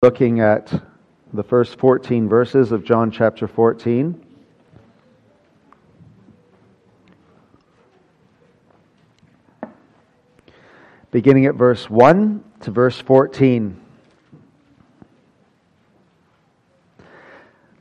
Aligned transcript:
looking 0.00 0.38
at 0.38 0.72
the 1.32 1.42
first 1.42 1.76
14 1.80 2.28
verses 2.28 2.70
of 2.70 2.84
John 2.84 3.10
chapter 3.10 3.48
14. 3.48 4.24
Beginning 11.10 11.46
at 11.46 11.56
verse 11.56 11.90
1 11.90 12.44
to 12.60 12.70
verse 12.70 13.00
14. 13.00 13.76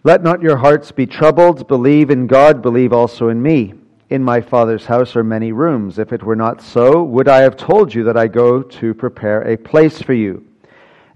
Let 0.04 0.24
not 0.24 0.42
your 0.42 0.58
hearts 0.58 0.92
be 0.92 1.06
troubled. 1.06 1.68
Believe 1.68 2.10
in 2.10 2.26
God, 2.26 2.64
believe 2.64 2.94
also 2.94 3.30
in 3.30 3.40
me. 3.40 3.76
In 4.10 4.24
my 4.24 4.42
Father's 4.42 4.88
house 4.88 5.16
are 5.16 5.24
many 5.24 5.52
rooms. 5.52 6.00
If 6.00 6.12
it 6.12 6.24
were 6.24 6.36
not 6.36 6.64
so, 6.64 7.04
would 7.04 7.28
I 7.28 7.42
have 7.42 7.56
told 7.56 7.94
you 7.94 8.04
that 8.06 8.18
I 8.18 8.26
go 8.26 8.64
to 8.64 8.96
prepare 8.96 9.44
a 9.44 9.56
place 9.56 10.02
for 10.02 10.14
you? 10.14 10.48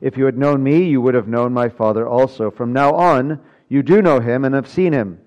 If 0.00 0.16
you 0.16 0.24
had 0.24 0.38
known 0.38 0.62
me, 0.62 0.84
you 0.84 1.00
would 1.00 1.14
have 1.14 1.28
known 1.28 1.52
my 1.52 1.68
Father 1.68 2.08
also. 2.08 2.50
From 2.50 2.72
now 2.72 2.94
on, 2.94 3.40
you 3.68 3.82
do 3.82 4.00
know 4.00 4.20
him 4.20 4.44
and 4.44 4.54
have 4.54 4.68
seen 4.68 4.92
him. 4.92 5.20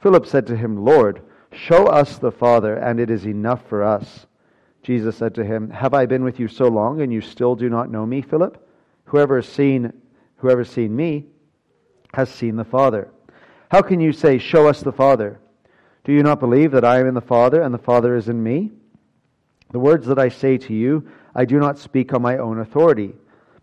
Philip 0.00 0.26
said 0.26 0.46
to 0.46 0.56
him, 0.56 0.84
Lord, 0.84 1.22
show 1.52 1.86
us 1.86 2.18
the 2.18 2.32
Father, 2.32 2.76
and 2.76 3.00
it 3.00 3.10
is 3.10 3.26
enough 3.26 3.66
for 3.68 3.82
us. 3.82 4.26
Jesus 4.82 5.16
said 5.16 5.34
to 5.34 5.44
him, 5.44 5.70
Have 5.70 5.94
I 5.94 6.06
been 6.06 6.24
with 6.24 6.38
you 6.38 6.48
so 6.48 6.68
long, 6.68 7.00
and 7.00 7.12
you 7.12 7.20
still 7.20 7.54
do 7.54 7.68
not 7.68 7.90
know 7.90 8.06
me, 8.06 8.22
Philip? 8.22 8.66
Whoever 9.04 9.36
has 9.36 9.48
seen, 9.48 9.92
whoever 10.36 10.60
has 10.60 10.70
seen 10.70 10.94
me 10.94 11.26
has 12.14 12.30
seen 12.30 12.56
the 12.56 12.64
Father. 12.64 13.10
How 13.70 13.82
can 13.82 14.00
you 14.00 14.12
say, 14.12 14.38
Show 14.38 14.68
us 14.68 14.80
the 14.80 14.92
Father? 14.92 15.38
Do 16.04 16.12
you 16.12 16.22
not 16.22 16.40
believe 16.40 16.72
that 16.72 16.84
I 16.84 16.98
am 16.98 17.06
in 17.06 17.14
the 17.14 17.20
Father, 17.20 17.62
and 17.62 17.74
the 17.74 17.78
Father 17.78 18.16
is 18.16 18.28
in 18.28 18.42
me? 18.42 18.70
The 19.70 19.78
words 19.78 20.06
that 20.06 20.18
I 20.18 20.28
say 20.28 20.58
to 20.58 20.74
you, 20.74 21.08
I 21.34 21.44
do 21.44 21.58
not 21.58 21.78
speak 21.78 22.12
on 22.12 22.22
my 22.22 22.38
own 22.38 22.58
authority, 22.58 23.14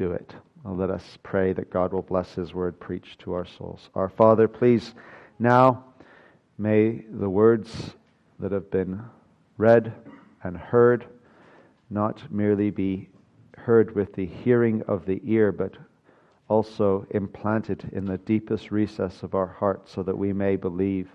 do 0.00 0.12
it. 0.12 0.34
Let 0.64 0.88
us 0.88 1.18
pray 1.22 1.52
that 1.52 1.70
God 1.70 1.92
will 1.92 2.00
bless 2.00 2.34
His 2.34 2.54
word 2.54 2.80
preached 2.80 3.18
to 3.20 3.34
our 3.34 3.44
souls. 3.44 3.90
Our 3.94 4.08
Father, 4.08 4.48
please 4.48 4.94
now 5.38 5.84
may 6.56 7.04
the 7.10 7.28
words 7.28 7.90
that 8.38 8.50
have 8.50 8.70
been 8.70 9.02
read 9.58 9.92
and 10.42 10.56
heard 10.56 11.04
not 11.90 12.32
merely 12.32 12.70
be 12.70 13.10
heard 13.58 13.94
with 13.94 14.14
the 14.14 14.24
hearing 14.24 14.82
of 14.88 15.04
the 15.04 15.20
ear, 15.22 15.52
but 15.52 15.74
also 16.48 17.06
implanted 17.10 17.90
in 17.92 18.06
the 18.06 18.16
deepest 18.16 18.70
recess 18.70 19.22
of 19.22 19.34
our 19.34 19.48
heart 19.48 19.86
so 19.86 20.02
that 20.02 20.16
we 20.16 20.32
may 20.32 20.56
believe 20.56 21.10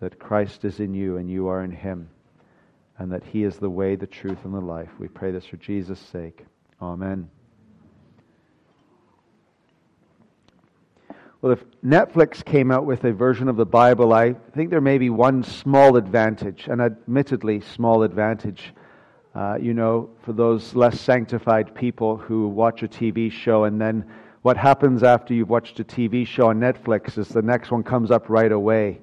that 0.00 0.18
Christ 0.18 0.64
is 0.64 0.80
in 0.80 0.92
you 0.92 1.18
and 1.18 1.30
you 1.30 1.46
are 1.46 1.62
in 1.62 1.70
him, 1.70 2.08
and 2.98 3.12
that 3.12 3.22
he 3.22 3.44
is 3.44 3.58
the 3.58 3.70
way, 3.70 3.94
the 3.94 4.08
truth, 4.08 4.44
and 4.44 4.52
the 4.52 4.60
life. 4.60 4.90
We 4.98 5.06
pray 5.06 5.30
this 5.30 5.46
for 5.46 5.56
Jesus' 5.56 6.00
sake. 6.00 6.44
Amen. 6.82 7.30
Well, 11.42 11.52
if 11.52 11.62
Netflix 11.84 12.42
came 12.42 12.70
out 12.70 12.86
with 12.86 13.04
a 13.04 13.12
version 13.12 13.48
of 13.48 13.56
the 13.56 13.66
Bible, 13.66 14.14
I 14.14 14.32
think 14.54 14.70
there 14.70 14.80
may 14.80 14.96
be 14.96 15.10
one 15.10 15.42
small 15.42 15.96
advantage, 15.96 16.66
an 16.66 16.80
admittedly 16.80 17.60
small 17.60 18.04
advantage. 18.04 18.72
Uh, 19.34 19.58
you 19.60 19.74
know, 19.74 20.08
for 20.22 20.32
those 20.32 20.74
less 20.74 20.98
sanctified 20.98 21.74
people 21.74 22.16
who 22.16 22.48
watch 22.48 22.82
a 22.82 22.88
TV 22.88 23.30
show 23.30 23.64
and 23.64 23.78
then 23.78 24.02
what 24.40 24.56
happens 24.56 25.02
after 25.02 25.34
you've 25.34 25.50
watched 25.50 25.78
a 25.78 25.84
TV 25.84 26.26
show 26.26 26.48
on 26.48 26.58
Netflix 26.58 27.18
is 27.18 27.28
the 27.28 27.42
next 27.42 27.70
one 27.70 27.82
comes 27.82 28.10
up 28.10 28.30
right 28.30 28.52
away. 28.52 29.00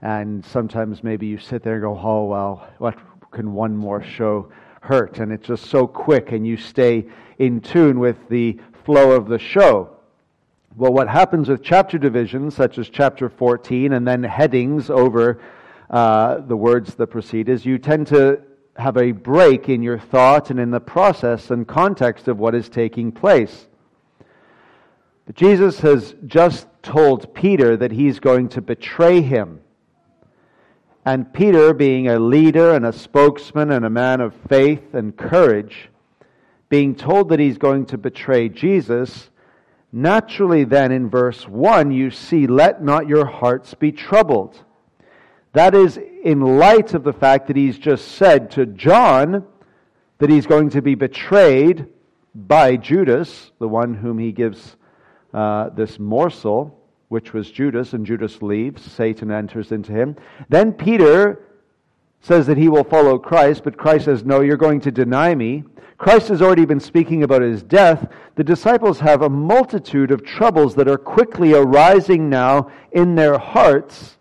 And 0.00 0.42
sometimes 0.42 1.04
maybe 1.04 1.26
you 1.26 1.36
sit 1.36 1.62
there 1.62 1.74
and 1.74 1.82
go, 1.82 2.00
oh, 2.02 2.24
well, 2.24 2.66
what 2.78 2.96
can 3.30 3.52
one 3.52 3.76
more 3.76 4.02
show 4.02 4.50
hurt? 4.80 5.18
And 5.18 5.30
it's 5.30 5.46
just 5.46 5.66
so 5.66 5.86
quick 5.86 6.32
and 6.32 6.46
you 6.46 6.56
stay 6.56 7.06
in 7.38 7.60
tune 7.60 8.00
with 8.00 8.16
the 8.30 8.58
flow 8.84 9.10
of 9.12 9.28
the 9.28 9.38
show. 9.38 9.93
Well, 10.76 10.92
what 10.92 11.08
happens 11.08 11.48
with 11.48 11.62
chapter 11.62 11.98
divisions, 11.98 12.56
such 12.56 12.78
as 12.78 12.88
chapter 12.88 13.28
14, 13.28 13.92
and 13.92 14.04
then 14.04 14.24
headings 14.24 14.90
over 14.90 15.40
uh, 15.88 16.38
the 16.38 16.56
words 16.56 16.96
that 16.96 17.06
proceed, 17.06 17.48
is 17.48 17.64
you 17.64 17.78
tend 17.78 18.08
to 18.08 18.42
have 18.76 18.96
a 18.96 19.12
break 19.12 19.68
in 19.68 19.84
your 19.84 20.00
thought 20.00 20.50
and 20.50 20.58
in 20.58 20.72
the 20.72 20.80
process 20.80 21.52
and 21.52 21.68
context 21.68 22.26
of 22.26 22.40
what 22.40 22.56
is 22.56 22.68
taking 22.68 23.12
place. 23.12 23.68
But 25.26 25.36
Jesus 25.36 25.78
has 25.78 26.16
just 26.26 26.66
told 26.82 27.32
Peter 27.34 27.76
that 27.76 27.92
he's 27.92 28.18
going 28.18 28.48
to 28.48 28.60
betray 28.60 29.20
him. 29.20 29.60
And 31.04 31.32
Peter, 31.32 31.72
being 31.72 32.08
a 32.08 32.18
leader 32.18 32.74
and 32.74 32.84
a 32.84 32.92
spokesman 32.92 33.70
and 33.70 33.84
a 33.84 33.90
man 33.90 34.20
of 34.20 34.34
faith 34.48 34.92
and 34.92 35.16
courage, 35.16 35.88
being 36.68 36.96
told 36.96 37.28
that 37.28 37.38
he's 37.38 37.58
going 37.58 37.86
to 37.86 37.96
betray 37.96 38.48
Jesus, 38.48 39.30
Naturally, 39.96 40.64
then, 40.64 40.90
in 40.90 41.08
verse 41.08 41.46
1, 41.46 41.92
you 41.92 42.10
see, 42.10 42.48
let 42.48 42.82
not 42.82 43.06
your 43.06 43.26
hearts 43.26 43.74
be 43.74 43.92
troubled. 43.92 44.60
That 45.52 45.72
is 45.72 46.00
in 46.24 46.40
light 46.40 46.94
of 46.94 47.04
the 47.04 47.12
fact 47.12 47.46
that 47.46 47.54
he's 47.54 47.78
just 47.78 48.08
said 48.08 48.50
to 48.52 48.66
John 48.66 49.44
that 50.18 50.30
he's 50.30 50.46
going 50.46 50.70
to 50.70 50.82
be 50.82 50.96
betrayed 50.96 51.86
by 52.34 52.76
Judas, 52.76 53.52
the 53.60 53.68
one 53.68 53.94
whom 53.94 54.18
he 54.18 54.32
gives 54.32 54.74
uh, 55.32 55.68
this 55.68 56.00
morsel, 56.00 56.76
which 57.06 57.32
was 57.32 57.48
Judas, 57.48 57.92
and 57.92 58.04
Judas 58.04 58.42
leaves. 58.42 58.82
Satan 58.82 59.30
enters 59.30 59.70
into 59.70 59.92
him. 59.92 60.16
Then 60.48 60.72
Peter 60.72 61.40
says 62.24 62.46
that 62.46 62.56
he 62.56 62.70
will 62.70 62.84
follow 62.84 63.18
Christ, 63.18 63.64
but 63.64 63.76
Christ 63.76 64.06
says, 64.06 64.24
No, 64.24 64.40
you're 64.40 64.56
going 64.56 64.80
to 64.80 64.90
deny 64.90 65.34
me. 65.34 65.62
Christ 65.98 66.28
has 66.28 66.40
already 66.40 66.64
been 66.64 66.80
speaking 66.80 67.22
about 67.22 67.42
his 67.42 67.62
death. 67.62 68.10
The 68.36 68.42
disciples 68.42 68.98
have 69.00 69.20
a 69.20 69.28
multitude 69.28 70.10
of 70.10 70.24
troubles 70.24 70.74
that 70.76 70.88
are 70.88 70.96
quickly 70.96 71.52
arising 71.52 72.30
now 72.30 72.70
in 72.92 73.14
their 73.14 73.38
hearts 73.38 74.16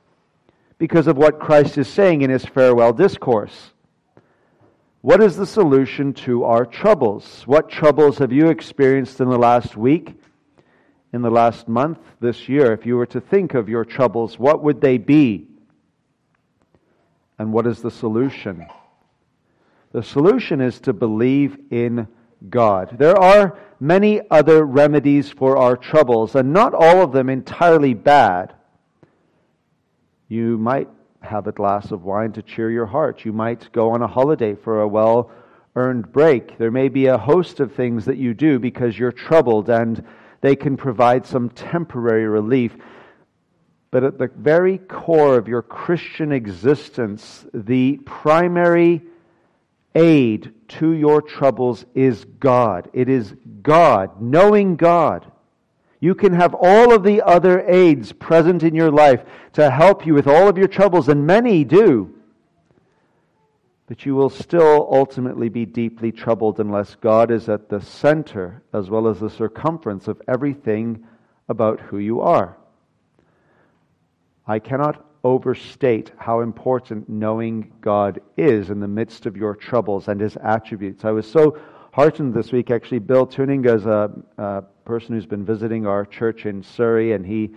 because 0.77 1.07
of 1.07 1.15
what 1.15 1.39
Christ 1.39 1.77
is 1.77 1.87
saying 1.87 2.23
in 2.23 2.29
his 2.29 2.45
farewell 2.45 2.91
discourse. 2.91 3.71
What 4.99 5.23
is 5.23 5.37
the 5.37 5.47
solution 5.47 6.13
to 6.25 6.43
our 6.43 6.65
troubles? 6.65 7.43
What 7.45 7.69
troubles 7.69 8.17
have 8.17 8.33
you 8.33 8.49
experienced 8.49 9.21
in 9.21 9.29
the 9.29 9.39
last 9.39 9.77
week, 9.77 10.13
in 11.13 11.21
the 11.21 11.31
last 11.31 11.69
month, 11.69 11.99
this 12.19 12.49
year? 12.49 12.73
If 12.73 12.85
you 12.85 12.97
were 12.97 13.05
to 13.07 13.21
think 13.21 13.53
of 13.53 13.69
your 13.69 13.85
troubles, 13.85 14.37
what 14.37 14.61
would 14.61 14.81
they 14.81 14.97
be? 14.97 15.47
And 17.39 17.51
what 17.51 17.67
is 17.67 17.81
the 17.81 17.91
solution? 17.91 18.65
The 19.91 20.03
solution 20.03 20.61
is 20.61 20.79
to 20.81 20.93
believe 20.93 21.57
in 21.71 22.07
God. 22.49 22.97
There 22.97 23.17
are 23.17 23.57
many 23.79 24.21
other 24.29 24.65
remedies 24.65 25.29
for 25.29 25.57
our 25.57 25.77
troubles, 25.77 26.35
and 26.35 26.53
not 26.53 26.73
all 26.73 27.01
of 27.01 27.11
them 27.11 27.29
entirely 27.29 27.93
bad. 27.93 28.53
You 30.27 30.57
might 30.57 30.89
have 31.21 31.47
a 31.47 31.51
glass 31.51 31.91
of 31.91 32.03
wine 32.03 32.31
to 32.33 32.41
cheer 32.41 32.69
your 32.69 32.85
heart. 32.85 33.23
You 33.23 33.33
might 33.33 33.71
go 33.71 33.91
on 33.91 34.01
a 34.01 34.07
holiday 34.07 34.55
for 34.55 34.81
a 34.81 34.87
well 34.87 35.31
earned 35.75 36.11
break. 36.11 36.57
There 36.57 36.71
may 36.71 36.89
be 36.89 37.07
a 37.07 37.17
host 37.17 37.59
of 37.59 37.73
things 37.73 38.05
that 38.05 38.17
you 38.17 38.33
do 38.33 38.59
because 38.59 38.97
you're 38.97 39.11
troubled, 39.11 39.69
and 39.69 40.03
they 40.41 40.55
can 40.55 40.77
provide 40.77 41.25
some 41.25 41.49
temporary 41.49 42.27
relief. 42.27 42.75
But 43.93 44.03
at 44.03 44.17
the 44.17 44.31
very 44.35 44.79
core 44.79 45.37
of 45.37 45.47
your 45.47 45.61
Christian 45.61 46.31
existence, 46.31 47.45
the 47.53 47.97
primary 47.97 49.03
aid 49.93 50.51
to 50.79 50.93
your 50.93 51.21
troubles 51.21 51.85
is 51.93 52.25
God. 52.25 52.89
It 52.93 53.07
is 53.07 53.35
God, 53.61 54.19
knowing 54.19 54.77
God. 54.77 55.31
You 55.99 56.15
can 56.15 56.33
have 56.33 56.55
all 56.59 56.91
of 56.91 57.03
the 57.03 57.21
other 57.21 57.63
aids 57.69 58.11
present 58.13 58.63
in 58.63 58.73
your 58.73 58.89
life 58.89 59.23
to 59.53 59.69
help 59.69 60.07
you 60.07 60.15
with 60.15 60.25
all 60.25 60.47
of 60.47 60.57
your 60.57 60.67
troubles, 60.67 61.07
and 61.07 61.27
many 61.27 61.63
do. 61.63 62.15
But 63.85 64.07
you 64.07 64.15
will 64.15 64.31
still 64.31 64.89
ultimately 64.91 65.49
be 65.49 65.67
deeply 65.67 66.11
troubled 66.11 66.59
unless 66.59 66.95
God 66.95 67.29
is 67.29 67.47
at 67.47 67.69
the 67.69 67.79
center 67.79 68.63
as 68.73 68.89
well 68.89 69.07
as 69.07 69.19
the 69.19 69.29
circumference 69.29 70.07
of 70.07 70.19
everything 70.27 71.05
about 71.47 71.79
who 71.79 71.99
you 71.99 72.21
are. 72.21 72.57
I 74.45 74.59
cannot 74.59 75.05
overstate 75.23 76.11
how 76.17 76.41
important 76.41 77.07
knowing 77.07 77.71
God 77.79 78.19
is 78.35 78.69
in 78.69 78.81
the 78.81 78.87
midst 78.87 79.25
of 79.25 79.37
your 79.37 79.55
troubles 79.55 80.09
and 80.09 80.19
his 80.19 80.35
attributes. 80.37 81.05
I 81.05 81.11
was 81.11 81.29
so 81.29 81.57
heartened 81.93 82.33
this 82.33 82.51
week, 82.51 82.69
actually. 82.69 82.99
Bill 82.99 83.25
Tuninga 83.25 83.75
is 83.75 83.85
a, 83.85 84.11
a 84.37 84.63
person 84.83 85.15
who's 85.15 85.25
been 85.25 85.45
visiting 85.45 85.87
our 85.87 86.05
church 86.05 86.45
in 86.45 86.61
Surrey, 86.61 87.13
and 87.13 87.25
he 87.25 87.51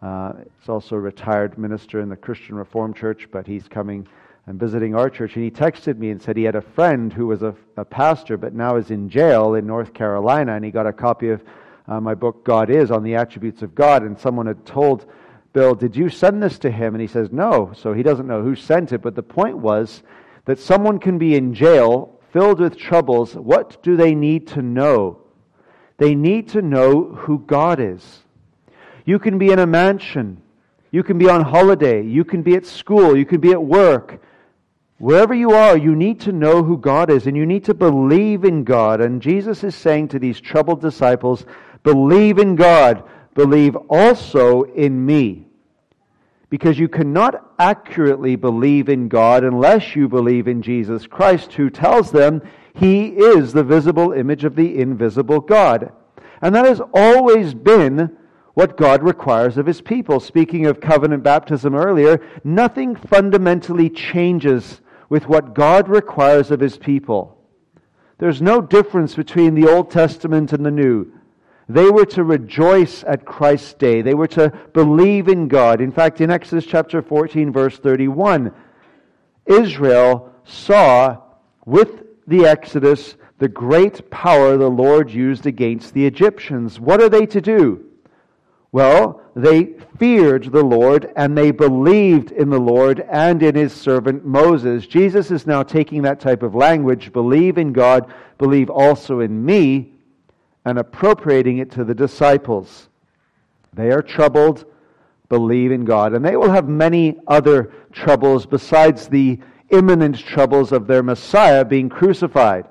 uh, 0.00 0.32
is 0.62 0.68
also 0.68 0.96
a 0.96 1.00
retired 1.00 1.58
minister 1.58 2.00
in 2.00 2.08
the 2.08 2.16
Christian 2.16 2.54
Reformed 2.54 2.96
Church, 2.96 3.28
but 3.30 3.46
he's 3.46 3.68
coming 3.68 4.08
and 4.46 4.58
visiting 4.58 4.94
our 4.94 5.10
church. 5.10 5.36
And 5.36 5.44
he 5.44 5.50
texted 5.50 5.98
me 5.98 6.10
and 6.10 6.22
said 6.22 6.38
he 6.38 6.44
had 6.44 6.56
a 6.56 6.62
friend 6.62 7.12
who 7.12 7.26
was 7.26 7.42
a, 7.42 7.54
a 7.76 7.84
pastor, 7.84 8.38
but 8.38 8.54
now 8.54 8.76
is 8.76 8.90
in 8.90 9.10
jail 9.10 9.54
in 9.54 9.66
North 9.66 9.92
Carolina, 9.92 10.54
and 10.54 10.64
he 10.64 10.70
got 10.70 10.86
a 10.86 10.92
copy 10.92 11.28
of 11.28 11.42
uh, 11.86 12.00
my 12.00 12.14
book, 12.14 12.44
God 12.44 12.70
Is, 12.70 12.90
on 12.90 13.02
the 13.02 13.16
attributes 13.16 13.60
of 13.60 13.74
God, 13.74 14.04
and 14.04 14.18
someone 14.18 14.46
had 14.46 14.64
told 14.64 15.04
Bill, 15.52 15.74
did 15.74 15.96
you 15.96 16.08
send 16.08 16.42
this 16.42 16.58
to 16.60 16.70
him? 16.70 16.94
And 16.94 17.00
he 17.00 17.08
says, 17.08 17.30
no. 17.32 17.72
So 17.74 17.92
he 17.92 18.02
doesn't 18.02 18.26
know 18.26 18.42
who 18.42 18.54
sent 18.54 18.92
it. 18.92 19.02
But 19.02 19.16
the 19.16 19.22
point 19.22 19.58
was 19.58 20.02
that 20.44 20.58
someone 20.58 20.98
can 20.98 21.18
be 21.18 21.34
in 21.34 21.54
jail, 21.54 22.20
filled 22.32 22.60
with 22.60 22.78
troubles. 22.78 23.34
What 23.34 23.82
do 23.82 23.96
they 23.96 24.14
need 24.14 24.46
to 24.48 24.62
know? 24.62 25.18
They 25.98 26.14
need 26.14 26.48
to 26.50 26.62
know 26.62 27.04
who 27.04 27.40
God 27.40 27.80
is. 27.80 28.20
You 29.04 29.18
can 29.18 29.38
be 29.38 29.50
in 29.50 29.58
a 29.58 29.66
mansion. 29.66 30.40
You 30.92 31.02
can 31.02 31.18
be 31.18 31.28
on 31.28 31.42
holiday. 31.42 32.04
You 32.04 32.24
can 32.24 32.42
be 32.42 32.54
at 32.54 32.66
school. 32.66 33.16
You 33.16 33.26
can 33.26 33.40
be 33.40 33.52
at 33.52 33.62
work. 33.62 34.22
Wherever 34.98 35.34
you 35.34 35.52
are, 35.52 35.76
you 35.76 35.96
need 35.96 36.20
to 36.20 36.32
know 36.32 36.62
who 36.62 36.76
God 36.76 37.10
is 37.10 37.26
and 37.26 37.36
you 37.36 37.46
need 37.46 37.64
to 37.64 37.74
believe 37.74 38.44
in 38.44 38.64
God. 38.64 39.00
And 39.00 39.22
Jesus 39.22 39.64
is 39.64 39.74
saying 39.74 40.08
to 40.08 40.18
these 40.18 40.40
troubled 40.40 40.80
disciples, 40.80 41.46
believe 41.82 42.38
in 42.38 42.54
God 42.54 43.02
believe 43.34 43.76
also 43.88 44.62
in 44.62 45.04
me. 45.04 45.46
Because 46.48 46.78
you 46.78 46.88
cannot 46.88 47.52
accurately 47.58 48.34
believe 48.34 48.88
in 48.88 49.08
God 49.08 49.44
unless 49.44 49.94
you 49.94 50.08
believe 50.08 50.48
in 50.48 50.62
Jesus 50.62 51.06
Christ, 51.06 51.52
who 51.52 51.70
tells 51.70 52.10
them 52.10 52.42
he 52.74 53.08
is 53.08 53.52
the 53.52 53.62
visible 53.62 54.12
image 54.12 54.44
of 54.44 54.56
the 54.56 54.78
invisible 54.78 55.40
God. 55.40 55.92
And 56.42 56.54
that 56.54 56.64
has 56.64 56.80
always 56.92 57.54
been 57.54 58.16
what 58.54 58.76
God 58.76 59.02
requires 59.02 59.58
of 59.58 59.66
his 59.66 59.80
people. 59.80 60.18
Speaking 60.18 60.66
of 60.66 60.80
covenant 60.80 61.22
baptism 61.22 61.74
earlier, 61.74 62.20
nothing 62.42 62.96
fundamentally 62.96 63.88
changes 63.88 64.80
with 65.08 65.28
what 65.28 65.54
God 65.54 65.88
requires 65.88 66.50
of 66.50 66.60
his 66.60 66.76
people. 66.76 67.36
There's 68.18 68.42
no 68.42 68.60
difference 68.60 69.14
between 69.14 69.54
the 69.54 69.70
Old 69.70 69.90
Testament 69.90 70.52
and 70.52 70.64
the 70.64 70.70
New. 70.70 71.12
They 71.72 71.88
were 71.88 72.06
to 72.06 72.24
rejoice 72.24 73.04
at 73.04 73.24
Christ's 73.24 73.74
day. 73.74 74.02
They 74.02 74.14
were 74.14 74.26
to 74.28 74.50
believe 74.72 75.28
in 75.28 75.46
God. 75.46 75.80
In 75.80 75.92
fact, 75.92 76.20
in 76.20 76.28
Exodus 76.28 76.66
chapter 76.66 77.00
14, 77.00 77.52
verse 77.52 77.78
31, 77.78 78.52
Israel 79.46 80.34
saw 80.44 81.18
with 81.64 82.02
the 82.26 82.44
Exodus 82.44 83.14
the 83.38 83.48
great 83.48 84.10
power 84.10 84.56
the 84.56 84.68
Lord 84.68 85.12
used 85.12 85.46
against 85.46 85.94
the 85.94 86.06
Egyptians. 86.06 86.80
What 86.80 87.00
are 87.00 87.08
they 87.08 87.24
to 87.26 87.40
do? 87.40 87.84
Well, 88.72 89.22
they 89.36 89.74
feared 89.96 90.50
the 90.50 90.64
Lord 90.64 91.12
and 91.14 91.38
they 91.38 91.52
believed 91.52 92.32
in 92.32 92.50
the 92.50 92.58
Lord 92.58 93.06
and 93.08 93.44
in 93.44 93.54
his 93.54 93.72
servant 93.72 94.24
Moses. 94.24 94.88
Jesus 94.88 95.30
is 95.30 95.46
now 95.46 95.62
taking 95.62 96.02
that 96.02 96.18
type 96.18 96.42
of 96.42 96.56
language 96.56 97.12
believe 97.12 97.58
in 97.58 97.72
God, 97.72 98.12
believe 98.38 98.70
also 98.70 99.20
in 99.20 99.44
me 99.44 99.92
and 100.64 100.78
appropriating 100.78 101.58
it 101.58 101.70
to 101.72 101.84
the 101.84 101.94
disciples. 101.94 102.88
They 103.72 103.90
are 103.90 104.02
troubled, 104.02 104.64
believe 105.28 105.72
in 105.72 105.84
God. 105.84 106.12
And 106.12 106.24
they 106.24 106.36
will 106.36 106.50
have 106.50 106.68
many 106.68 107.16
other 107.26 107.72
troubles 107.92 108.46
besides 108.46 109.08
the 109.08 109.38
imminent 109.70 110.18
troubles 110.18 110.72
of 110.72 110.86
their 110.86 111.02
Messiah 111.02 111.64
being 111.64 111.88
crucified. 111.88 112.66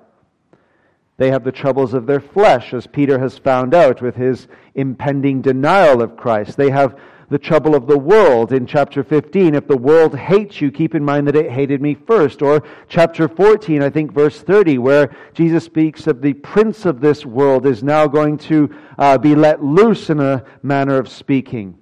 They 1.17 1.31
have 1.31 1.43
the 1.43 1.51
troubles 1.51 1.93
of 1.93 2.05
their 2.05 2.21
flesh, 2.21 2.73
as 2.73 2.87
Peter 2.87 3.19
has 3.19 3.37
found 3.37 3.73
out 3.73 4.01
with 4.01 4.15
his 4.15 4.47
impending 4.75 5.41
denial 5.41 6.01
of 6.01 6.15
Christ. 6.15 6.55
They 6.55 6.69
have 6.69 6.97
the 7.29 7.37
trouble 7.37 7.75
of 7.75 7.87
the 7.87 7.97
world 7.97 8.51
in 8.51 8.65
chapter 8.65 9.03
15. 9.03 9.55
If 9.55 9.67
the 9.67 9.77
world 9.77 10.17
hates 10.17 10.59
you, 10.61 10.71
keep 10.71 10.95
in 10.95 11.03
mind 11.03 11.27
that 11.27 11.35
it 11.35 11.51
hated 11.51 11.81
me 11.81 11.93
first. 11.93 12.41
Or 12.41 12.63
chapter 12.87 13.27
14, 13.27 13.83
I 13.83 13.89
think 13.89 14.11
verse 14.11 14.41
30, 14.41 14.79
where 14.79 15.15
Jesus 15.33 15.63
speaks 15.63 16.07
of 16.07 16.21
the 16.21 16.33
prince 16.33 16.85
of 16.85 17.01
this 17.01 17.25
world 17.25 17.65
is 17.65 17.83
now 17.83 18.07
going 18.07 18.37
to 18.39 18.75
uh, 18.97 19.17
be 19.17 19.35
let 19.35 19.63
loose 19.63 20.09
in 20.09 20.19
a 20.19 20.43
manner 20.63 20.97
of 20.97 21.07
speaking. 21.07 21.77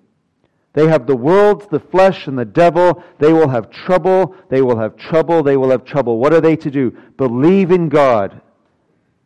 They 0.73 0.87
have 0.87 1.07
the 1.07 1.15
world, 1.15 1.67
the 1.71 1.79
flesh, 1.79 2.27
and 2.27 2.37
the 2.37 2.45
devil. 2.45 3.03
They 3.17 3.33
will 3.33 3.49
have 3.49 3.71
trouble. 3.71 4.35
They 4.49 4.61
will 4.61 4.77
have 4.77 4.95
trouble. 4.95 5.41
They 5.41 5.57
will 5.57 5.71
have 5.71 5.85
trouble. 5.85 6.19
What 6.19 6.33
are 6.33 6.41
they 6.41 6.55
to 6.57 6.69
do? 6.69 6.91
Believe 7.17 7.71
in 7.71 7.89
God, 7.89 8.41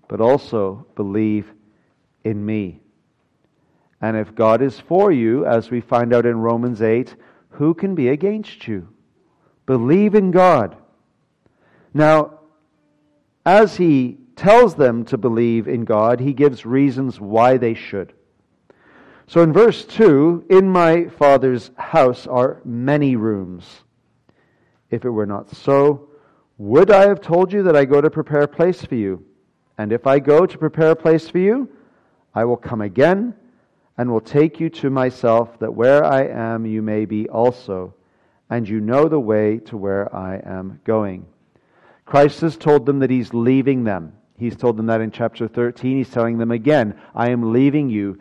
but 0.07 0.21
also 0.21 0.85
believe 0.95 1.51
in 2.23 2.45
me. 2.45 2.79
And 4.01 4.17
if 4.17 4.33
God 4.33 4.61
is 4.61 4.79
for 4.79 5.11
you, 5.11 5.45
as 5.45 5.69
we 5.69 5.79
find 5.79 6.13
out 6.13 6.25
in 6.25 6.37
Romans 6.37 6.81
8, 6.81 7.15
who 7.49 7.73
can 7.73 7.93
be 7.93 8.09
against 8.09 8.67
you? 8.67 8.87
Believe 9.67 10.15
in 10.15 10.31
God. 10.31 10.75
Now, 11.93 12.39
as 13.45 13.75
he 13.77 14.17
tells 14.35 14.75
them 14.75 15.05
to 15.05 15.17
believe 15.17 15.67
in 15.67 15.85
God, 15.85 16.19
he 16.19 16.33
gives 16.33 16.65
reasons 16.65 17.19
why 17.19 17.57
they 17.57 17.75
should. 17.75 18.13
So 19.27 19.41
in 19.41 19.53
verse 19.53 19.85
2, 19.85 20.47
in 20.49 20.67
my 20.67 21.05
Father's 21.05 21.71
house 21.77 22.25
are 22.25 22.59
many 22.65 23.15
rooms. 23.15 23.83
If 24.89 25.05
it 25.05 25.09
were 25.09 25.27
not 25.27 25.55
so, 25.55 26.09
would 26.57 26.91
I 26.91 27.07
have 27.07 27.21
told 27.21 27.53
you 27.53 27.63
that 27.63 27.75
I 27.75 27.85
go 27.85 28.01
to 28.01 28.09
prepare 28.09 28.41
a 28.41 28.47
place 28.47 28.83
for 28.83 28.95
you? 28.95 29.23
And 29.77 29.91
if 29.91 30.05
I 30.05 30.19
go 30.19 30.45
to 30.45 30.57
prepare 30.57 30.91
a 30.91 30.95
place 30.95 31.29
for 31.29 31.37
you, 31.37 31.69
I 32.33 32.45
will 32.45 32.57
come 32.57 32.81
again 32.81 33.35
and 34.01 34.11
will 34.11 34.19
take 34.19 34.59
you 34.59 34.67
to 34.67 34.89
myself, 34.89 35.59
that 35.59 35.75
where 35.75 36.03
I 36.03 36.23
am 36.23 36.65
you 36.65 36.81
may 36.81 37.05
be 37.05 37.29
also, 37.29 37.93
and 38.49 38.67
you 38.67 38.79
know 38.79 39.07
the 39.07 39.19
way 39.19 39.59
to 39.59 39.77
where 39.77 40.13
I 40.15 40.41
am 40.43 40.81
going. 40.85 41.27
Christ 42.03 42.41
has 42.41 42.57
told 42.57 42.87
them 42.87 42.97
that 42.97 43.11
he's 43.11 43.31
leaving 43.31 43.83
them. 43.83 44.13
He's 44.39 44.55
told 44.55 44.77
them 44.77 44.87
that 44.87 45.01
in 45.01 45.11
chapter 45.11 45.47
13. 45.47 45.97
He's 45.97 46.09
telling 46.09 46.39
them 46.39 46.49
again, 46.49 46.99
I 47.13 47.29
am 47.29 47.53
leaving 47.53 47.91
you. 47.91 48.17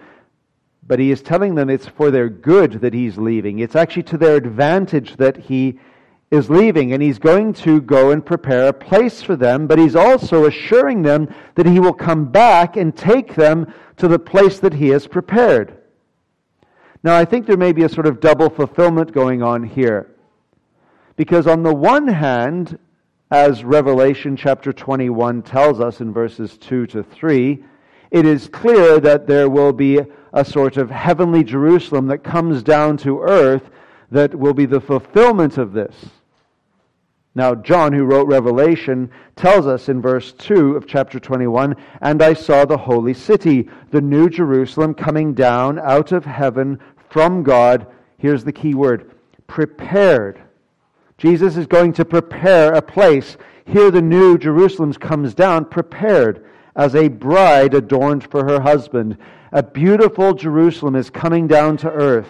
But 0.87 0.99
he 0.99 1.11
is 1.11 1.23
telling 1.23 1.55
them 1.55 1.71
it's 1.71 1.87
for 1.87 2.11
their 2.11 2.29
good 2.29 2.83
that 2.83 2.93
he's 2.93 3.17
leaving. 3.17 3.61
It's 3.61 3.75
actually 3.75 4.03
to 4.03 4.19
their 4.19 4.37
advantage 4.37 5.17
that 5.17 5.39
he 5.39 5.81
is 6.31 6.49
leaving 6.49 6.93
and 6.93 7.03
he's 7.03 7.19
going 7.19 7.53
to 7.53 7.81
go 7.81 8.13
and 8.13 8.25
prepare 8.25 8.69
a 8.69 8.73
place 8.73 9.21
for 9.21 9.35
them, 9.35 9.67
but 9.67 9.79
he's 9.79 9.97
also 9.97 10.47
assuring 10.47 11.03
them 11.03 11.33
that 11.57 11.67
he 11.67 11.81
will 11.81 11.93
come 11.93 12.27
back 12.27 12.77
and 12.77 12.97
take 12.97 13.35
them 13.35 13.73
to 13.97 14.07
the 14.07 14.19
place 14.19 14.61
that 14.61 14.75
he 14.75 14.89
has 14.89 15.07
prepared. 15.07 15.77
Now, 17.03 17.17
I 17.17 17.25
think 17.25 17.47
there 17.47 17.57
may 17.57 17.73
be 17.73 17.83
a 17.83 17.89
sort 17.89 18.07
of 18.07 18.21
double 18.21 18.49
fulfillment 18.49 19.13
going 19.13 19.43
on 19.43 19.65
here. 19.65 20.15
Because 21.17 21.47
on 21.47 21.63
the 21.63 21.75
one 21.75 22.07
hand, 22.07 22.79
as 23.31 23.65
Revelation 23.65 24.37
chapter 24.37 24.73
21 24.73 25.43
tells 25.43 25.81
us 25.81 26.01
in 26.01 26.13
verses 26.13 26.57
2 26.59 26.87
to 26.89 27.03
3, 27.03 27.65
it 28.11 28.27
is 28.27 28.49
clear 28.49 29.01
that 29.01 29.27
there 29.27 29.49
will 29.49 29.73
be 29.73 30.01
a 30.33 30.45
sort 30.45 30.77
of 30.77 30.91
heavenly 30.91 31.43
Jerusalem 31.43 32.07
that 32.09 32.23
comes 32.23 32.63
down 32.63 32.97
to 32.99 33.21
earth 33.23 33.71
that 34.11 34.35
will 34.35 34.55
be 34.55 34.67
the 34.67 34.81
fulfillment 34.81 35.59
of 35.59 35.73
this. 35.73 35.95
Now, 37.35 37.55
John, 37.55 37.93
who 37.93 38.05
wrote 38.05 38.27
Revelation, 38.27 39.11
tells 39.37 39.67
us 39.67 39.89
in 39.89 40.03
verse 40.03 40.33
2 40.33 40.77
of 40.77 40.87
chapter 40.87 41.21
21 41.21 41.77
And 42.01 42.23
I 42.23 42.35
saw 42.35 42.65
the 42.65 42.77
holy 42.77 43.15
city, 43.15 43.69
the 43.91 44.01
new 44.01 44.29
Jerusalem, 44.29 44.95
coming 44.95 45.35
down 45.35 45.79
out 45.79 46.11
of 46.11 46.25
heaven 46.25 46.81
from 47.09 47.43
God. 47.43 47.87
Here's 48.19 48.45
the 48.45 48.53
key 48.53 48.75
word 48.75 49.13
prepared. 49.47 50.41
Jesus 51.19 51.57
is 51.57 51.67
going 51.67 51.93
to 51.95 52.05
prepare 52.05 52.73
a 52.73 52.83
place. 52.83 53.37
Here, 53.65 53.91
the 53.91 54.03
new 54.03 54.37
Jerusalem 54.37 54.93
comes 54.95 55.35
down 55.35 55.67
prepared 55.67 56.47
as 56.75 56.95
a 56.95 57.09
bride 57.09 57.75
adorned 57.75 58.29
for 58.29 58.45
her 58.45 58.61
husband. 58.61 59.19
A 59.53 59.63
beautiful 59.63 60.35
Jerusalem 60.35 60.97
is 60.97 61.11
coming 61.11 61.47
down 61.47 61.77
to 61.79 61.91
earth. 61.91 62.29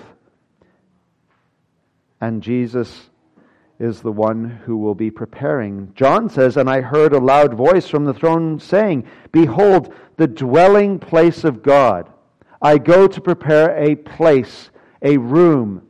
And 2.21 2.42
Jesus 2.42 3.10
is 3.80 4.02
the 4.02 4.12
one 4.12 4.60
who 4.66 4.76
will 4.76 4.94
be 4.94 5.10
preparing. 5.10 5.90
John 5.96 6.28
says, 6.28 6.58
And 6.58 6.68
I 6.68 6.82
heard 6.82 7.14
a 7.14 7.18
loud 7.18 7.54
voice 7.54 7.88
from 7.88 8.04
the 8.04 8.12
throne 8.12 8.60
saying, 8.60 9.06
Behold, 9.32 9.92
the 10.18 10.26
dwelling 10.26 10.99
place 10.99 11.44
of 11.44 11.62
God, 11.62 12.12
I 12.60 12.76
go 12.76 13.08
to 13.08 13.20
prepare 13.22 13.75
a 13.82 13.96
place, 13.96 14.70
a 15.00 15.16
room. 15.16 15.82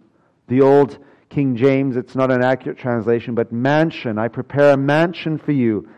The 0.46 0.60
old 0.60 0.98
King 1.30 1.56
James, 1.56 1.96
it's 1.96 2.14
not 2.14 2.30
an 2.30 2.44
accurate 2.44 2.78
translation, 2.78 3.34
but 3.34 3.50
mansion. 3.50 4.18
I 4.18 4.28
prepare 4.28 4.74
a 4.74 4.76
mansion 4.76 5.36
for 5.36 5.52
you. 5.52 5.88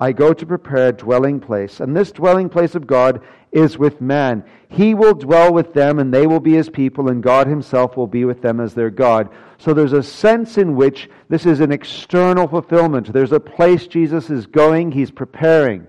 I 0.00 0.12
go 0.12 0.32
to 0.32 0.46
prepare 0.46 0.88
a 0.88 0.92
dwelling 0.92 1.40
place. 1.40 1.80
And 1.80 1.96
this 1.96 2.12
dwelling 2.12 2.48
place 2.48 2.74
of 2.74 2.86
God 2.86 3.20
is 3.50 3.78
with 3.78 4.00
man. 4.00 4.44
He 4.68 4.94
will 4.94 5.14
dwell 5.14 5.52
with 5.52 5.74
them, 5.74 5.98
and 5.98 6.14
they 6.14 6.26
will 6.26 6.40
be 6.40 6.54
his 6.54 6.68
people, 6.68 7.08
and 7.08 7.22
God 7.22 7.46
himself 7.46 7.96
will 7.96 8.06
be 8.06 8.24
with 8.24 8.40
them 8.42 8.60
as 8.60 8.74
their 8.74 8.90
God. 8.90 9.30
So 9.58 9.74
there's 9.74 9.94
a 9.94 10.02
sense 10.02 10.56
in 10.56 10.76
which 10.76 11.10
this 11.28 11.46
is 11.46 11.60
an 11.60 11.72
external 11.72 12.46
fulfillment. 12.46 13.12
There's 13.12 13.32
a 13.32 13.40
place 13.40 13.86
Jesus 13.86 14.30
is 14.30 14.46
going, 14.46 14.92
he's 14.92 15.10
preparing. 15.10 15.86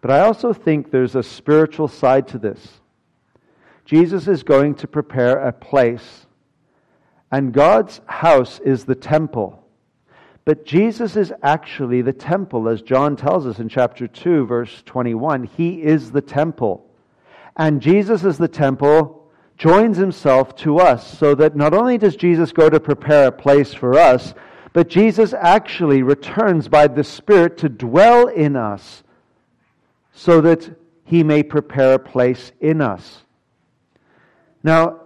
But 0.00 0.12
I 0.12 0.20
also 0.20 0.52
think 0.52 0.90
there's 0.90 1.16
a 1.16 1.22
spiritual 1.22 1.88
side 1.88 2.28
to 2.28 2.38
this. 2.38 2.80
Jesus 3.84 4.28
is 4.28 4.42
going 4.42 4.76
to 4.76 4.86
prepare 4.86 5.38
a 5.38 5.52
place, 5.52 6.26
and 7.30 7.52
God's 7.52 8.00
house 8.06 8.60
is 8.60 8.84
the 8.84 8.94
temple. 8.94 9.64
But 10.48 10.64
Jesus 10.64 11.14
is 11.14 11.30
actually 11.42 12.00
the 12.00 12.14
temple, 12.14 12.70
as 12.70 12.80
John 12.80 13.16
tells 13.16 13.46
us 13.46 13.58
in 13.58 13.68
chapter 13.68 14.08
2, 14.08 14.46
verse 14.46 14.82
21. 14.86 15.44
He 15.44 15.82
is 15.82 16.10
the 16.10 16.22
temple. 16.22 16.86
And 17.58 17.82
Jesus 17.82 18.24
is 18.24 18.38
the 18.38 18.48
temple, 18.48 19.28
joins 19.58 19.98
himself 19.98 20.56
to 20.56 20.78
us, 20.78 21.18
so 21.18 21.34
that 21.34 21.54
not 21.54 21.74
only 21.74 21.98
does 21.98 22.16
Jesus 22.16 22.50
go 22.50 22.70
to 22.70 22.80
prepare 22.80 23.26
a 23.26 23.30
place 23.30 23.74
for 23.74 23.98
us, 23.98 24.32
but 24.72 24.88
Jesus 24.88 25.34
actually 25.34 26.02
returns 26.02 26.66
by 26.66 26.86
the 26.86 27.04
Spirit 27.04 27.58
to 27.58 27.68
dwell 27.68 28.28
in 28.28 28.56
us 28.56 29.02
so 30.14 30.40
that 30.40 30.74
he 31.04 31.22
may 31.22 31.42
prepare 31.42 31.92
a 31.92 31.98
place 31.98 32.52
in 32.58 32.80
us. 32.80 33.22
Now, 34.62 35.00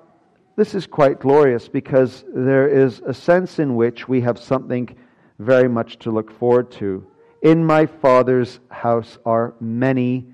this 0.55 0.77
is 0.77 0.87
quite 0.87 1.19
glorious 1.19 1.67
because 1.67 2.25
there 2.33 2.69
is 2.69 3.01
a 3.05 3.13
sense 3.13 3.59
in 3.59 3.75
which 3.75 4.07
we 4.07 4.21
have 4.21 4.39
something 4.39 4.97
very 5.43 5.69
much 5.69 5.99
to 6.01 6.11
look 6.11 6.31
forward 6.31 6.71
to. 6.73 7.07
In 7.43 7.65
my 7.65 7.87
Father's 7.87 8.61
house 8.71 9.19
are 9.27 9.55
many 9.61 10.27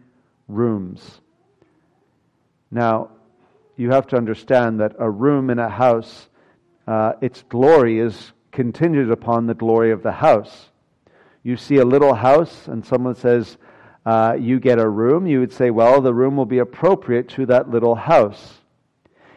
rooms. 0.46 1.20
Now, 2.70 3.10
you 3.76 3.90
have 3.90 4.06
to 4.08 4.16
understand 4.16 4.80
that 4.80 4.94
a 4.98 5.08
room 5.08 5.50
in 5.50 5.58
a 5.58 5.68
house, 5.68 6.28
uh, 6.86 7.12
its 7.20 7.44
glory 7.48 7.98
is 8.00 8.32
contingent 8.52 9.10
upon 9.10 9.46
the 9.46 9.54
glory 9.54 9.90
of 9.90 10.02
the 10.02 10.12
house. 10.12 10.70
You 11.42 11.56
see 11.56 11.76
a 11.76 11.84
little 11.84 12.14
house, 12.14 12.68
and 12.68 12.84
someone 12.84 13.14
says, 13.14 13.56
uh, 14.04 14.36
you 14.38 14.58
get 14.58 14.78
a 14.78 14.88
room, 14.88 15.26
you 15.26 15.40
would 15.40 15.52
say, 15.52 15.70
well, 15.70 16.00
the 16.00 16.14
room 16.14 16.36
will 16.36 16.46
be 16.46 16.58
appropriate 16.58 17.28
to 17.30 17.46
that 17.46 17.70
little 17.70 17.94
house. 17.94 18.54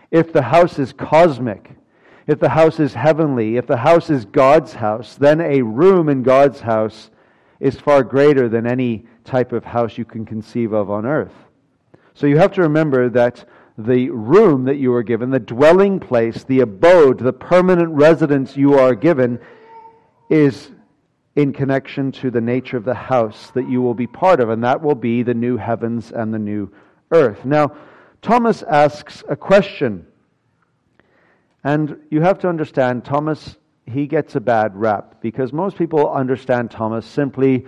If 0.10 0.34
the 0.34 0.42
house 0.42 0.80
is 0.80 0.92
cosmic, 0.92 1.72
if 2.28 2.40
the 2.40 2.50
house 2.50 2.80
is 2.80 2.94
heavenly, 2.94 3.58
if 3.58 3.68
the 3.68 3.78
house 3.78 4.10
is 4.10 4.26
God's 4.26 4.74
house, 4.74 5.16
then 5.16 5.42
a 5.42 5.62
room 5.62 6.10
in 6.10 6.24
God's 6.24 6.60
house 6.60 7.10
is 7.60 7.80
far 7.80 8.04
greater 8.04 8.50
than 8.50 8.66
any 8.68 9.06
type 9.24 9.52
of 9.52 9.64
house 9.64 9.98
you 9.98 10.06
can 10.06 10.26
conceive 10.26 10.74
of 10.74 10.90
on 10.90 11.06
earth. 11.06 11.34
So 12.14 12.28
you 12.28 12.38
have 12.38 12.52
to 12.54 12.62
remember 12.62 13.10
that 13.10 13.46
the 13.78 14.10
room 14.10 14.66
that 14.66 14.78
you 14.78 14.94
are 14.94 15.04
given, 15.04 15.30
the 15.30 15.40
dwelling 15.40 16.00
place, 16.00 16.44
the 16.44 16.60
abode, 16.60 17.20
the 17.20 17.34
permanent 17.34 17.90
residence 17.90 18.58
you 18.58 18.78
are 18.78 18.94
given, 18.94 19.40
is 20.30 20.72
in 21.36 21.54
connection 21.54 22.12
to 22.12 22.30
the 22.30 22.42
nature 22.42 22.78
of 22.78 22.84
the 22.84 22.94
house 22.94 23.52
that 23.52 23.70
you 23.70 23.82
will 23.82 23.94
be 23.94 24.08
part 24.08 24.40
of, 24.40 24.50
and 24.50 24.64
that 24.64 24.82
will 24.82 24.96
be 24.96 25.24
the 25.24 25.34
new 25.34 25.58
heavens 25.58 26.12
and 26.12 26.34
the 26.34 26.40
new 26.40 26.72
earth. 27.12 27.46
Now, 27.46 27.76
Thomas 28.22 28.64
asks 28.64 29.24
a 29.30 29.36
question. 29.36 30.06
And 31.64 31.98
you 32.10 32.22
have 32.22 32.40
to 32.40 32.50
understand, 32.50 33.06
Thomas, 33.06 33.58
he 33.86 34.08
gets 34.08 34.36
a 34.36 34.40
bad 34.40 34.76
rap 34.76 35.22
because 35.22 35.54
most 35.54 35.78
people 35.78 36.12
understand 36.12 36.72
Thomas 36.72 37.06
simply 37.06 37.66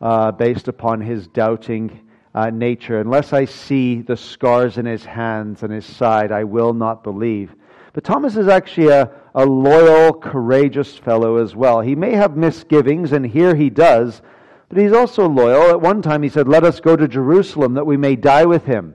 uh, 0.00 0.32
based 0.32 0.68
upon 0.68 1.00
his 1.00 1.26
doubting 1.28 2.00
uh, 2.34 2.50
nature. 2.50 3.00
Unless 3.00 3.32
I 3.32 3.44
see 3.44 4.00
the 4.00 4.16
scars 4.16 4.78
in 4.78 4.86
his 4.86 5.04
hands 5.04 5.62
and 5.62 5.72
his 5.72 5.86
side, 5.86 6.32
I 6.32 6.44
will 6.44 6.72
not 6.72 7.04
believe. 7.04 7.54
But 7.92 8.04
Thomas 8.04 8.36
is 8.36 8.48
actually 8.48 8.88
a, 8.88 9.10
a 9.34 9.46
loyal, 9.46 10.12
courageous 10.12 10.96
fellow 10.96 11.36
as 11.36 11.54
well. 11.54 11.80
He 11.80 11.94
may 11.94 12.12
have 12.12 12.36
misgivings, 12.36 13.12
and 13.12 13.24
here 13.24 13.54
he 13.54 13.70
does, 13.70 14.20
but 14.68 14.78
he's 14.78 14.92
also 14.92 15.28
loyal. 15.28 15.70
At 15.70 15.80
one 15.80 16.02
time 16.02 16.22
he 16.22 16.28
said, 16.28 16.48
Let 16.48 16.64
us 16.64 16.80
go 16.80 16.96
to 16.96 17.06
Jerusalem 17.06 17.74
that 17.74 17.86
we 17.86 17.96
may 17.96 18.16
die 18.16 18.46
with 18.46 18.64
him. 18.64 18.94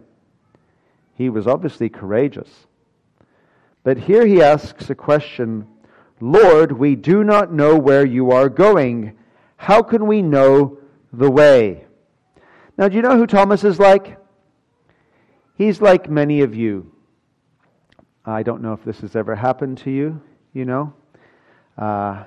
He 1.15 1.29
was 1.29 1.47
obviously 1.47 1.89
courageous. 1.89 2.67
But 3.83 3.97
here 3.97 4.25
he 4.25 4.41
asks 4.41 4.89
a 4.89 4.95
question 4.95 5.67
Lord, 6.21 6.73
we 6.73 6.95
do 6.95 7.23
not 7.23 7.53
know 7.53 7.77
where 7.77 8.05
you 8.05 8.31
are 8.31 8.49
going. 8.49 9.17
How 9.55 9.81
can 9.81 10.05
we 10.05 10.21
know 10.21 10.79
the 11.13 11.31
way? 11.31 11.85
Now, 12.77 12.89
do 12.89 12.95
you 12.95 13.01
know 13.01 13.17
who 13.17 13.25
Thomas 13.27 13.63
is 13.63 13.79
like? 13.79 14.17
He's 15.55 15.81
like 15.81 16.09
many 16.09 16.41
of 16.41 16.55
you. 16.55 16.91
I 18.25 18.43
don't 18.43 18.61
know 18.61 18.73
if 18.73 18.83
this 18.83 18.99
has 18.99 19.15
ever 19.15 19.35
happened 19.35 19.79
to 19.79 19.91
you, 19.91 20.21
you 20.53 20.65
know. 20.65 20.93
Uh, 21.77 22.23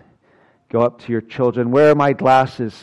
go 0.71 0.81
up 0.81 1.01
to 1.03 1.13
your 1.13 1.21
children, 1.21 1.71
where 1.71 1.91
are 1.91 1.95
my 1.95 2.13
glasses? 2.13 2.75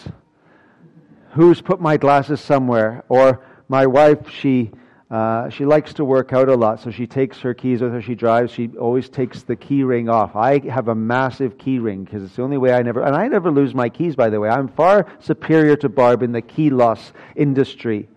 Who's 1.31 1.61
put 1.61 1.81
my 1.81 1.97
glasses 1.97 2.39
somewhere? 2.39 3.03
Or 3.09 3.45
my 3.67 3.87
wife, 3.87 4.29
she, 4.29 4.71
uh, 5.09 5.49
she 5.49 5.65
likes 5.65 5.93
to 5.95 6.05
work 6.05 6.33
out 6.33 6.49
a 6.49 6.55
lot, 6.55 6.79
so 6.79 6.91
she 6.91 7.07
takes 7.07 7.39
her 7.39 7.53
keys 7.53 7.81
with 7.81 7.91
her. 7.91 8.01
She 8.01 8.13
drives. 8.13 8.51
She 8.51 8.69
always 8.79 9.09
takes 9.09 9.41
the 9.41 9.55
key 9.55 9.83
ring 9.83 10.07
off. 10.07 10.35
I 10.35 10.59
have 10.69 10.87
a 10.87 10.95
massive 10.95 11.57
key 11.57 11.79
ring 11.79 12.03
because 12.03 12.23
it's 12.23 12.35
the 12.35 12.43
only 12.43 12.57
way 12.57 12.73
I 12.73 12.83
never, 12.83 13.01
and 13.01 13.15
I 13.15 13.27
never 13.27 13.49
lose 13.49 13.73
my 13.73 13.89
keys, 13.89 14.15
by 14.15 14.29
the 14.29 14.39
way. 14.39 14.49
I'm 14.49 14.67
far 14.67 15.07
superior 15.19 15.75
to 15.77 15.89
Barb 15.89 16.21
in 16.21 16.31
the 16.31 16.43
key 16.43 16.69
loss 16.69 17.11
industry. 17.35 18.07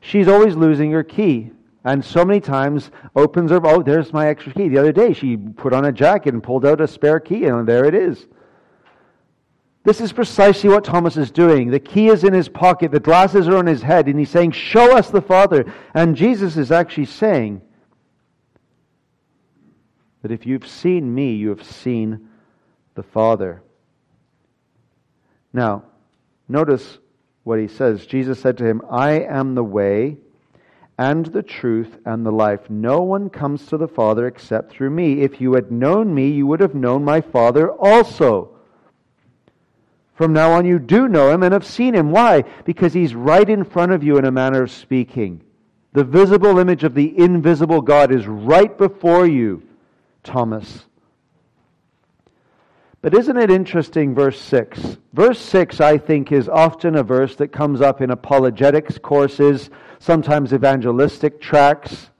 She's 0.00 0.28
always 0.28 0.54
losing 0.54 0.90
her 0.90 1.02
key. 1.02 1.50
And 1.86 2.02
so 2.02 2.24
many 2.24 2.40
times 2.40 2.90
opens 3.14 3.50
her, 3.50 3.60
oh, 3.62 3.82
there's 3.82 4.12
my 4.12 4.28
extra 4.28 4.54
key. 4.54 4.68
The 4.68 4.78
other 4.78 4.92
day 4.92 5.12
she 5.12 5.36
put 5.36 5.74
on 5.74 5.84
a 5.84 5.92
jacket 5.92 6.32
and 6.32 6.42
pulled 6.42 6.64
out 6.64 6.80
a 6.80 6.88
spare 6.88 7.20
key, 7.20 7.44
and 7.44 7.68
there 7.68 7.84
it 7.84 7.94
is. 7.94 8.26
This 9.84 10.00
is 10.00 10.14
precisely 10.14 10.70
what 10.70 10.82
Thomas 10.82 11.18
is 11.18 11.30
doing. 11.30 11.70
The 11.70 11.78
key 11.78 12.08
is 12.08 12.24
in 12.24 12.32
his 12.32 12.48
pocket, 12.48 12.90
the 12.90 13.00
glasses 13.00 13.46
are 13.48 13.56
on 13.56 13.66
his 13.66 13.82
head, 13.82 14.08
and 14.08 14.18
he's 14.18 14.30
saying, 14.30 14.52
Show 14.52 14.96
us 14.96 15.10
the 15.10 15.20
Father. 15.20 15.70
And 15.92 16.16
Jesus 16.16 16.56
is 16.56 16.72
actually 16.72 17.04
saying 17.04 17.60
that 20.22 20.32
if 20.32 20.46
you've 20.46 20.66
seen 20.66 21.14
me, 21.14 21.34
you 21.34 21.50
have 21.50 21.62
seen 21.62 22.28
the 22.94 23.02
Father. 23.02 23.62
Now, 25.52 25.84
notice 26.48 26.98
what 27.42 27.58
he 27.58 27.68
says. 27.68 28.06
Jesus 28.06 28.40
said 28.40 28.56
to 28.58 28.66
him, 28.66 28.80
I 28.90 29.20
am 29.20 29.54
the 29.54 29.62
way 29.62 30.16
and 30.96 31.26
the 31.26 31.42
truth 31.42 31.98
and 32.06 32.24
the 32.24 32.32
life. 32.32 32.70
No 32.70 33.02
one 33.02 33.28
comes 33.28 33.66
to 33.66 33.76
the 33.76 33.88
Father 33.88 34.26
except 34.26 34.72
through 34.72 34.90
me. 34.90 35.20
If 35.20 35.42
you 35.42 35.52
had 35.52 35.70
known 35.70 36.14
me, 36.14 36.30
you 36.30 36.46
would 36.46 36.60
have 36.60 36.74
known 36.74 37.04
my 37.04 37.20
Father 37.20 37.70
also. 37.70 38.53
From 40.14 40.32
now 40.32 40.52
on, 40.52 40.64
you 40.64 40.78
do 40.78 41.08
know 41.08 41.30
him 41.30 41.42
and 41.42 41.52
have 41.52 41.66
seen 41.66 41.94
him. 41.94 42.10
Why? 42.10 42.42
Because 42.64 42.92
he's 42.92 43.14
right 43.14 43.48
in 43.48 43.64
front 43.64 43.92
of 43.92 44.04
you 44.04 44.16
in 44.16 44.24
a 44.24 44.30
manner 44.30 44.62
of 44.62 44.70
speaking. 44.70 45.42
The 45.92 46.04
visible 46.04 46.58
image 46.58 46.84
of 46.84 46.94
the 46.94 47.18
invisible 47.18 47.80
God 47.80 48.12
is 48.12 48.26
right 48.26 48.76
before 48.76 49.26
you, 49.26 49.62
Thomas. 50.22 50.86
But 53.02 53.14
isn't 53.14 53.36
it 53.36 53.50
interesting, 53.50 54.14
verse 54.14 54.40
6? 54.40 54.96
Verse 55.12 55.38
6, 55.38 55.80
I 55.80 55.98
think, 55.98 56.32
is 56.32 56.48
often 56.48 56.96
a 56.96 57.02
verse 57.02 57.36
that 57.36 57.48
comes 57.48 57.80
up 57.80 58.00
in 58.00 58.10
apologetics 58.10 58.96
courses 58.98 59.68
sometimes 59.98 60.52
evangelistic 60.54 61.40
tracts. 61.40 62.10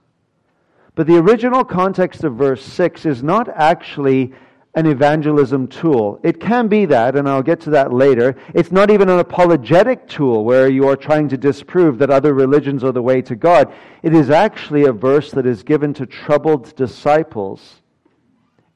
But 0.94 1.06
the 1.06 1.16
original 1.16 1.64
context 1.64 2.22
of 2.22 2.34
verse 2.34 2.62
6 2.62 3.06
is 3.06 3.22
not 3.22 3.48
actually 3.48 4.34
an 4.75 4.87
evangelism 4.87 5.69
tool. 5.69 6.19
It 6.25 6.40
can 6.40 6.66
be 6.66 6.85
that, 6.87 7.14
and 7.14 7.28
I'll 7.28 7.43
get 7.43 7.61
to 7.61 7.71
that 7.71 7.93
later. 7.93 8.37
It's 8.54 8.73
not 8.73 8.90
even 8.90 9.09
an 9.09 9.21
apologetic 9.21 10.09
tool 10.09 10.45
where 10.45 10.69
you 10.69 10.88
are 10.88 10.97
trying 10.97 11.28
to 11.28 11.37
disprove 11.37 11.99
that 11.99 12.11
other 12.11 12.35
religions 12.35 12.83
are 12.83 12.90
the 12.90 13.02
way 13.02 13.23
to 13.23 13.37
God. 13.37 13.73
It 14.02 14.14
is 14.14 14.31
actually 14.31 14.85
a 14.85 14.93
verse 14.93 15.31
that 15.33 15.47
is 15.47 15.62
given 15.62 15.95
to 15.95 16.07
troubled 16.07 16.75
disciples 16.75 17.83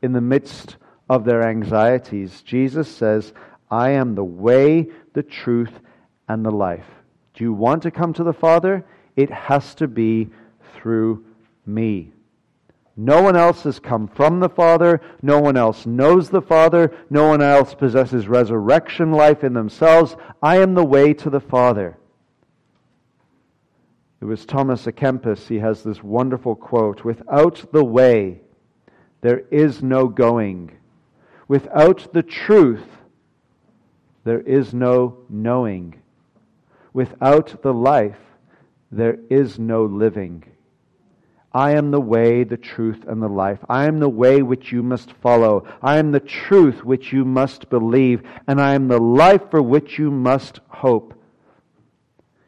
in 0.01 0.13
the 0.13 0.21
midst 0.21 0.77
of 1.11 1.25
their 1.25 1.43
anxieties. 1.43 2.43
Jesus 2.43 2.89
says, 2.89 3.33
I 3.71 3.91
am 3.91 4.15
the 4.15 4.25
way, 4.25 4.89
the 5.15 5.23
truth, 5.25 5.73
and 6.29 6.45
the 6.45 6.51
life. 6.51 6.87
Do 7.35 7.43
you 7.43 7.53
want 7.53 7.83
to 7.83 7.91
come 7.91 8.13
to 8.15 8.25
the 8.25 8.33
Father? 8.33 8.85
It 9.17 9.31
has 9.31 9.75
to 9.77 9.89
be 9.89 10.31
through 10.77 11.25
me. 11.67 12.13
No 13.01 13.23
one 13.23 13.37
else 13.37 13.63
has 13.63 13.79
come 13.79 14.09
from 14.09 14.41
the 14.41 14.49
Father. 14.49 15.01
No 15.23 15.39
one 15.39 15.57
else 15.57 15.87
knows 15.87 16.31
the 16.31 16.43
Father. 16.43 16.93
No 17.09 17.29
one 17.29 17.41
else 17.41 17.73
possesses 17.73 18.27
resurrection 18.27 19.13
life 19.13 19.45
in 19.45 19.55
themselves. 19.55 20.17
I 20.43 20.57
am 20.57 20.75
the 20.75 20.85
way 20.85 21.15
to 21.15 21.31
the 21.31 21.39
Father. 21.39 21.97
It 24.21 24.25
was 24.25 24.45
Thomas 24.45 24.85
à 24.87 24.93
Kempis. 24.93 25.47
He 25.47 25.61
has 25.61 25.85
this 25.85 26.03
wonderful 26.03 26.57
quote 26.57 27.05
Without 27.05 27.65
the 27.71 27.85
way, 27.85 28.41
there 29.21 29.45
is 29.53 29.81
no 29.81 30.09
going. 30.09 30.73
Without 31.47 32.13
the 32.13 32.25
truth, 32.25 32.85
there 34.25 34.41
is 34.41 34.75
no 34.75 35.19
knowing. 35.29 36.03
Without 36.93 37.63
the 37.63 37.73
life, 37.73 38.19
there 38.91 39.19
is 39.31 39.57
no 39.57 39.85
living. 39.85 40.43
I 41.53 41.73
am 41.73 41.91
the 41.91 42.01
way, 42.01 42.45
the 42.45 42.59
truth, 42.59 43.05
and 43.09 43.23
the 43.23 43.29
life. 43.29 43.59
I 43.69 43.87
am 43.87 44.01
the 44.01 44.09
way 44.09 44.43
which 44.43 44.71
you 44.71 44.83
must 44.83 45.13
follow. 45.15 45.67
I 45.83 45.97
am 45.97 46.13
the 46.13 46.21
truth 46.21 46.85
which 46.85 47.13
you 47.13 47.25
must 47.25 47.71
believe. 47.71 48.23
And 48.47 48.61
I 48.61 48.75
am 48.75 48.89
the 48.89 49.01
life 49.01 49.51
for 49.51 49.63
which 49.63 49.99
you 49.99 50.11
must 50.11 50.61
hope. 50.69 51.15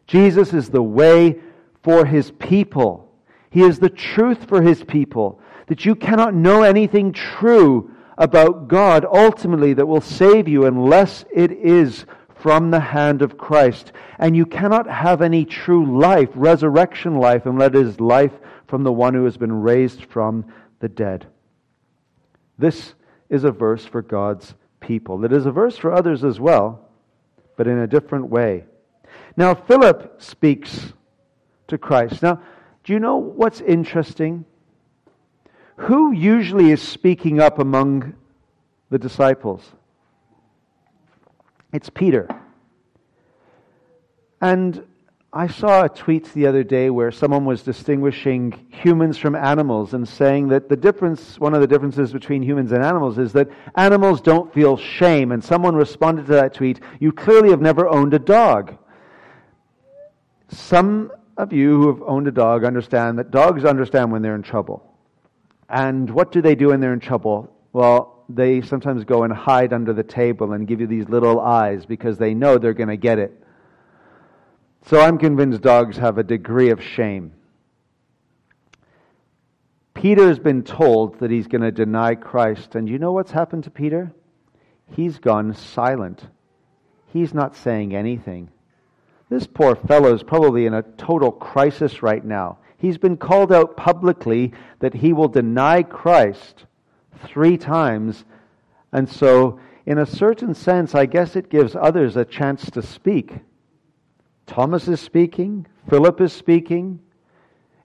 Jesus 0.06 0.52
is 0.52 0.68
the 0.68 0.82
way 0.82 1.40
for 1.82 2.04
his 2.04 2.30
people. 2.32 3.10
He 3.50 3.62
is 3.62 3.78
the 3.78 3.88
truth 3.88 4.48
for 4.48 4.60
his 4.60 4.84
people. 4.84 5.40
That 5.68 5.86
you 5.86 5.94
cannot 5.94 6.34
know 6.34 6.62
anything 6.62 7.12
true 7.12 7.90
about 8.18 8.68
God 8.68 9.06
ultimately 9.10 9.72
that 9.72 9.86
will 9.86 10.02
save 10.02 10.46
you 10.46 10.66
unless 10.66 11.24
it 11.32 11.52
is 11.52 12.04
from 12.34 12.70
the 12.70 12.80
hand 12.80 13.22
of 13.22 13.38
Christ. 13.38 13.92
And 14.18 14.36
you 14.36 14.44
cannot 14.44 14.86
have 14.88 15.22
any 15.22 15.46
true 15.46 15.98
life, 15.98 16.28
resurrection 16.34 17.16
life, 17.16 17.46
unless 17.46 17.68
it 17.68 17.76
is 17.76 18.00
life 18.00 18.32
from 18.70 18.84
the 18.84 18.92
one 18.92 19.12
who 19.12 19.24
has 19.24 19.36
been 19.36 19.60
raised 19.60 20.04
from 20.04 20.46
the 20.78 20.88
dead. 20.88 21.26
This 22.56 22.94
is 23.28 23.44
a 23.44 23.50
verse 23.50 23.84
for 23.84 24.00
God's 24.00 24.54
people. 24.78 25.24
It 25.24 25.32
is 25.32 25.44
a 25.44 25.50
verse 25.50 25.76
for 25.76 25.92
others 25.92 26.24
as 26.24 26.38
well, 26.38 26.88
but 27.56 27.66
in 27.66 27.78
a 27.78 27.86
different 27.86 28.28
way. 28.28 28.64
Now, 29.36 29.54
Philip 29.54 30.22
speaks 30.22 30.92
to 31.66 31.78
Christ. 31.78 32.22
Now, 32.22 32.40
do 32.84 32.92
you 32.92 33.00
know 33.00 33.16
what's 33.16 33.60
interesting? 33.60 34.44
Who 35.76 36.12
usually 36.12 36.70
is 36.70 36.80
speaking 36.80 37.40
up 37.40 37.58
among 37.58 38.14
the 38.88 38.98
disciples? 38.98 39.68
It's 41.72 41.90
Peter. 41.90 42.28
And 44.40 44.84
I 45.32 45.46
saw 45.46 45.84
a 45.84 45.88
tweet 45.88 46.32
the 46.34 46.48
other 46.48 46.64
day 46.64 46.90
where 46.90 47.12
someone 47.12 47.44
was 47.44 47.62
distinguishing 47.62 48.66
humans 48.72 49.16
from 49.16 49.36
animals 49.36 49.94
and 49.94 50.08
saying 50.08 50.48
that 50.48 50.68
the 50.68 50.76
difference, 50.76 51.38
one 51.38 51.54
of 51.54 51.60
the 51.60 51.68
differences 51.68 52.12
between 52.12 52.42
humans 52.42 52.72
and 52.72 52.82
animals 52.82 53.16
is 53.16 53.32
that 53.34 53.48
animals 53.76 54.20
don't 54.20 54.52
feel 54.52 54.76
shame. 54.76 55.30
And 55.30 55.42
someone 55.42 55.76
responded 55.76 56.26
to 56.26 56.32
that 56.32 56.54
tweet, 56.54 56.80
You 56.98 57.12
clearly 57.12 57.50
have 57.50 57.60
never 57.60 57.88
owned 57.88 58.12
a 58.12 58.18
dog. 58.18 58.76
Some 60.48 61.12
of 61.36 61.52
you 61.52 61.80
who 61.80 61.86
have 61.86 62.02
owned 62.02 62.26
a 62.26 62.32
dog 62.32 62.64
understand 62.64 63.16
that 63.20 63.30
dogs 63.30 63.64
understand 63.64 64.10
when 64.10 64.22
they're 64.22 64.34
in 64.34 64.42
trouble. 64.42 64.84
And 65.68 66.10
what 66.10 66.32
do 66.32 66.42
they 66.42 66.56
do 66.56 66.68
when 66.68 66.80
they're 66.80 66.92
in 66.92 66.98
trouble? 66.98 67.56
Well, 67.72 68.24
they 68.28 68.62
sometimes 68.62 69.04
go 69.04 69.22
and 69.22 69.32
hide 69.32 69.72
under 69.72 69.92
the 69.92 70.02
table 70.02 70.54
and 70.54 70.66
give 70.66 70.80
you 70.80 70.88
these 70.88 71.08
little 71.08 71.38
eyes 71.38 71.86
because 71.86 72.18
they 72.18 72.34
know 72.34 72.58
they're 72.58 72.74
going 72.74 72.88
to 72.88 72.96
get 72.96 73.20
it. 73.20 73.40
So 74.86 75.00
I'm 75.00 75.18
convinced 75.18 75.60
dogs 75.60 75.96
have 75.98 76.18
a 76.18 76.22
degree 76.22 76.70
of 76.70 76.82
shame. 76.82 77.32
Peter's 79.94 80.38
been 80.38 80.62
told 80.62 81.18
that 81.20 81.30
he's 81.30 81.46
going 81.46 81.62
to 81.62 81.70
deny 81.70 82.14
Christ. 82.14 82.74
And 82.74 82.88
you 82.88 82.98
know 82.98 83.12
what's 83.12 83.32
happened 83.32 83.64
to 83.64 83.70
Peter? 83.70 84.12
He's 84.92 85.18
gone 85.18 85.54
silent. 85.54 86.26
He's 87.12 87.34
not 87.34 87.56
saying 87.56 87.94
anything. 87.94 88.50
This 89.28 89.46
poor 89.46 89.76
fellow 89.76 90.14
is 90.14 90.22
probably 90.22 90.66
in 90.66 90.74
a 90.74 90.82
total 90.82 91.30
crisis 91.30 92.02
right 92.02 92.24
now. 92.24 92.58
He's 92.78 92.98
been 92.98 93.16
called 93.16 93.52
out 93.52 93.76
publicly 93.76 94.52
that 94.78 94.94
he 94.94 95.12
will 95.12 95.28
deny 95.28 95.82
Christ 95.82 96.64
three 97.26 97.58
times. 97.58 98.24
And 98.92 99.08
so, 99.08 99.60
in 99.84 99.98
a 99.98 100.06
certain 100.06 100.54
sense, 100.54 100.94
I 100.94 101.06
guess 101.06 101.36
it 101.36 101.50
gives 101.50 101.76
others 101.76 102.16
a 102.16 102.24
chance 102.24 102.70
to 102.70 102.82
speak. 102.82 103.34
Thomas 104.50 104.88
is 104.88 105.00
speaking, 105.00 105.64
Philip 105.88 106.20
is 106.20 106.32
speaking. 106.32 106.98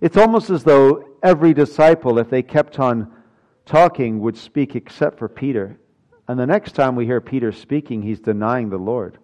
It's 0.01 0.17
almost 0.17 0.49
as 0.49 0.63
though 0.63 1.08
every 1.21 1.54
disciple, 1.54 2.17
if 2.17 2.28
they 2.28 2.41
kept 2.41 2.80
on 2.80 3.12
talking, 3.67 4.19
would 4.21 4.36
speak 4.36 4.75
except 4.75 5.19
for 5.19 5.30
Peter. 5.30 5.80
And 6.28 6.39
the 6.39 6.47
next 6.47 6.71
time 6.71 6.95
we 6.95 7.06
hear 7.06 7.21
Peter 7.21 7.51
speaking, 7.51 8.01
he's 8.01 8.19
denying 8.19 8.69
the 8.69 8.80
Lord. 8.80 9.19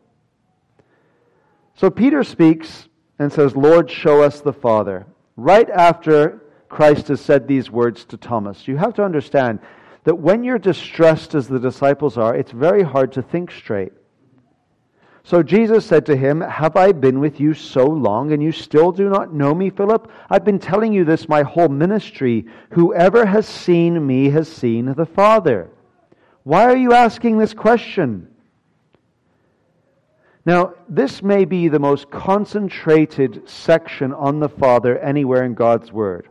So 1.74 1.90
Peter 1.90 2.24
speaks 2.24 2.88
and 3.18 3.34
says, 3.34 3.56
Lord, 3.56 3.90
show 3.90 4.22
us 4.22 4.42
the 4.42 4.54
Father. 4.54 5.08
Right 5.36 5.70
after 5.72 6.44
Christ 6.70 7.08
has 7.08 7.22
said 7.22 7.48
these 7.48 7.72
words 7.72 8.06
to 8.06 8.18
Thomas, 8.18 8.68
you 8.68 8.78
have 8.78 8.94
to 8.94 9.04
understand 9.04 9.58
that 10.04 10.14
when 10.14 10.44
you're 10.44 10.60
distressed 10.60 11.34
as 11.34 11.48
the 11.48 11.60
disciples 11.60 12.20
are, 12.20 12.36
it's 12.36 12.52
very 12.52 12.84
hard 12.84 13.12
to 13.14 13.24
think 13.24 13.50
straight. 13.50 13.94
So 15.24 15.44
Jesus 15.44 15.86
said 15.86 16.06
to 16.08 16.16
him, 16.16 16.42
Have 16.42 16.76
I 16.76 16.92
been 16.92 17.20
with 17.20 17.40
you 17.40 17.54
so 17.54 17.86
long, 17.86 18.32
and 18.32 18.42
you 18.42 18.52
still 18.52 18.92
do 18.92 19.10
not 19.10 19.34
know 19.34 19.54
me, 19.54 19.70
Philip? 19.70 20.12
I've 20.30 20.44
been 20.44 20.60
telling 20.60 20.94
you 20.94 21.06
this 21.06 21.30
my 21.30 21.44
whole 21.44 21.70
ministry. 21.70 22.48
Whoever 22.72 23.26
has 23.26 23.48
seen 23.48 24.06
me 24.06 24.30
has 24.32 24.52
seen 24.52 24.94
the 24.94 25.06
Father. 25.06 25.70
Why 26.44 26.64
are 26.64 26.78
you 26.78 26.94
asking 26.94 27.38
this 27.38 27.54
question? 27.54 28.28
Now, 30.44 30.74
this 30.90 31.22
may 31.22 31.46
be 31.46 31.68
the 31.68 31.78
most 31.78 32.10
concentrated 32.10 33.48
section 33.48 34.12
on 34.12 34.40
the 34.40 34.50
Father 34.50 34.98
anywhere 34.98 35.44
in 35.44 35.54
God's 35.54 35.92
Word. 35.92 36.31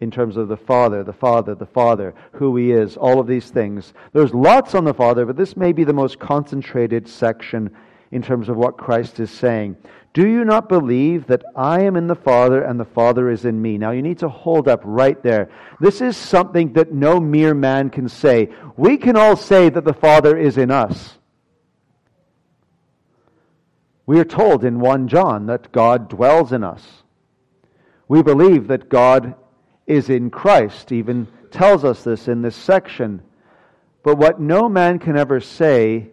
In 0.00 0.10
terms 0.10 0.36
of 0.36 0.48
the 0.48 0.56
Father, 0.56 1.02
the 1.02 1.12
Father, 1.12 1.54
the 1.54 1.66
Father, 1.66 2.14
who 2.32 2.56
He 2.56 2.70
is, 2.70 2.96
all 2.96 3.18
of 3.18 3.26
these 3.26 3.50
things. 3.50 3.92
There's 4.12 4.32
lots 4.32 4.74
on 4.74 4.84
the 4.84 4.94
Father, 4.94 5.26
but 5.26 5.36
this 5.36 5.56
may 5.56 5.72
be 5.72 5.84
the 5.84 5.92
most 5.92 6.20
concentrated 6.20 7.08
section 7.08 7.74
in 8.10 8.22
terms 8.22 8.48
of 8.48 8.56
what 8.56 8.76
Christ 8.76 9.20
is 9.20 9.30
saying. 9.30 9.76
Do 10.14 10.26
you 10.26 10.44
not 10.44 10.68
believe 10.68 11.26
that 11.26 11.44
I 11.54 11.82
am 11.82 11.96
in 11.96 12.06
the 12.06 12.14
Father 12.14 12.62
and 12.62 12.80
the 12.80 12.84
Father 12.84 13.30
is 13.30 13.44
in 13.44 13.60
me? 13.60 13.76
Now 13.76 13.90
you 13.90 14.02
need 14.02 14.18
to 14.18 14.28
hold 14.28 14.66
up 14.66 14.80
right 14.84 15.22
there. 15.22 15.50
This 15.80 16.00
is 16.00 16.16
something 16.16 16.72
that 16.72 16.92
no 16.92 17.20
mere 17.20 17.54
man 17.54 17.90
can 17.90 18.08
say. 18.08 18.50
We 18.76 18.96
can 18.96 19.16
all 19.16 19.36
say 19.36 19.68
that 19.68 19.84
the 19.84 19.92
Father 19.92 20.36
is 20.36 20.58
in 20.58 20.70
us. 20.70 21.18
We 24.06 24.18
are 24.18 24.24
told 24.24 24.64
in 24.64 24.80
1 24.80 25.08
John 25.08 25.46
that 25.46 25.70
God 25.70 26.08
dwells 26.08 26.52
in 26.52 26.64
us. 26.64 27.02
We 28.08 28.22
believe 28.22 28.68
that 28.68 28.88
God 28.88 29.34
is 29.88 30.10
in 30.10 30.30
Christ, 30.30 30.92
even 30.92 31.26
tells 31.50 31.82
us 31.82 32.04
this 32.04 32.28
in 32.28 32.42
this 32.42 32.54
section. 32.54 33.22
But 34.04 34.18
what 34.18 34.40
no 34.40 34.68
man 34.68 34.98
can 34.98 35.16
ever 35.16 35.40
say 35.40 36.10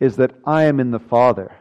is 0.00 0.16
that 0.16 0.34
I 0.46 0.64
am 0.64 0.80
in 0.80 0.90
the 0.90 1.00
Father. 1.00 1.54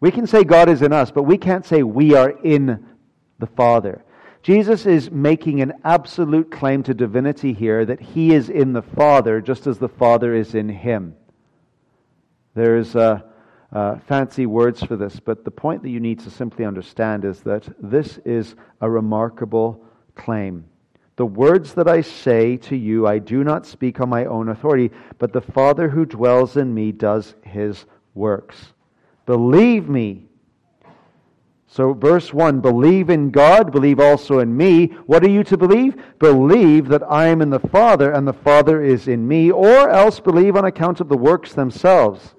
We 0.00 0.10
can 0.10 0.26
say 0.26 0.44
God 0.44 0.68
is 0.68 0.82
in 0.82 0.92
us, 0.92 1.10
but 1.10 1.22
we 1.22 1.38
can't 1.38 1.64
say 1.64 1.82
we 1.82 2.14
are 2.14 2.30
in 2.30 2.86
the 3.38 3.46
Father. 3.46 4.04
Jesus 4.42 4.86
is 4.86 5.10
making 5.10 5.60
an 5.60 5.74
absolute 5.84 6.50
claim 6.50 6.82
to 6.84 6.94
divinity 6.94 7.52
here 7.52 7.84
that 7.84 8.00
he 8.00 8.32
is 8.32 8.48
in 8.48 8.72
the 8.72 8.82
Father 8.82 9.40
just 9.40 9.66
as 9.66 9.78
the 9.78 9.88
Father 9.88 10.34
is 10.34 10.54
in 10.54 10.68
him. 10.68 11.14
There's 12.54 12.94
a 12.94 13.24
uh, 13.72 13.96
fancy 14.06 14.46
words 14.46 14.82
for 14.82 14.96
this, 14.96 15.20
but 15.20 15.44
the 15.44 15.50
point 15.50 15.82
that 15.82 15.90
you 15.90 16.00
need 16.00 16.20
to 16.20 16.30
simply 16.30 16.64
understand 16.64 17.24
is 17.24 17.40
that 17.42 17.68
this 17.80 18.18
is 18.24 18.54
a 18.80 18.88
remarkable 18.88 19.84
claim. 20.18 20.64
The 21.16 21.26
words 21.26 21.74
that 21.74 21.88
I 21.88 22.02
say 22.02 22.58
to 22.58 22.76
you, 22.76 23.06
I 23.06 23.18
do 23.18 23.42
not 23.42 23.66
speak 23.66 24.00
on 24.00 24.08
my 24.08 24.26
own 24.26 24.50
authority, 24.50 24.90
but 25.18 25.32
the 25.32 25.40
Father 25.40 25.88
who 25.88 26.04
dwells 26.04 26.56
in 26.56 26.74
me 26.74 26.92
does 26.92 27.34
his 27.42 27.86
works. 28.14 28.72
Believe 29.26 29.88
me. 29.88 30.26
So, 31.66 31.92
verse 31.92 32.32
1 32.32 32.60
believe 32.60 33.10
in 33.10 33.30
God, 33.30 33.72
believe 33.72 34.00
also 34.00 34.38
in 34.38 34.56
me. 34.56 34.86
What 35.06 35.24
are 35.24 35.28
you 35.28 35.44
to 35.44 35.56
believe? 35.56 35.96
Believe 36.18 36.88
that 36.88 37.02
I 37.02 37.26
am 37.26 37.42
in 37.42 37.50
the 37.50 37.58
Father 37.58 38.12
and 38.12 38.26
the 38.26 38.32
Father 38.32 38.82
is 38.82 39.08
in 39.08 39.26
me, 39.26 39.50
or 39.50 39.90
else 39.90 40.20
believe 40.20 40.56
on 40.56 40.64
account 40.64 41.00
of 41.00 41.08
the 41.08 41.16
works 41.16 41.52
themselves. 41.52 42.34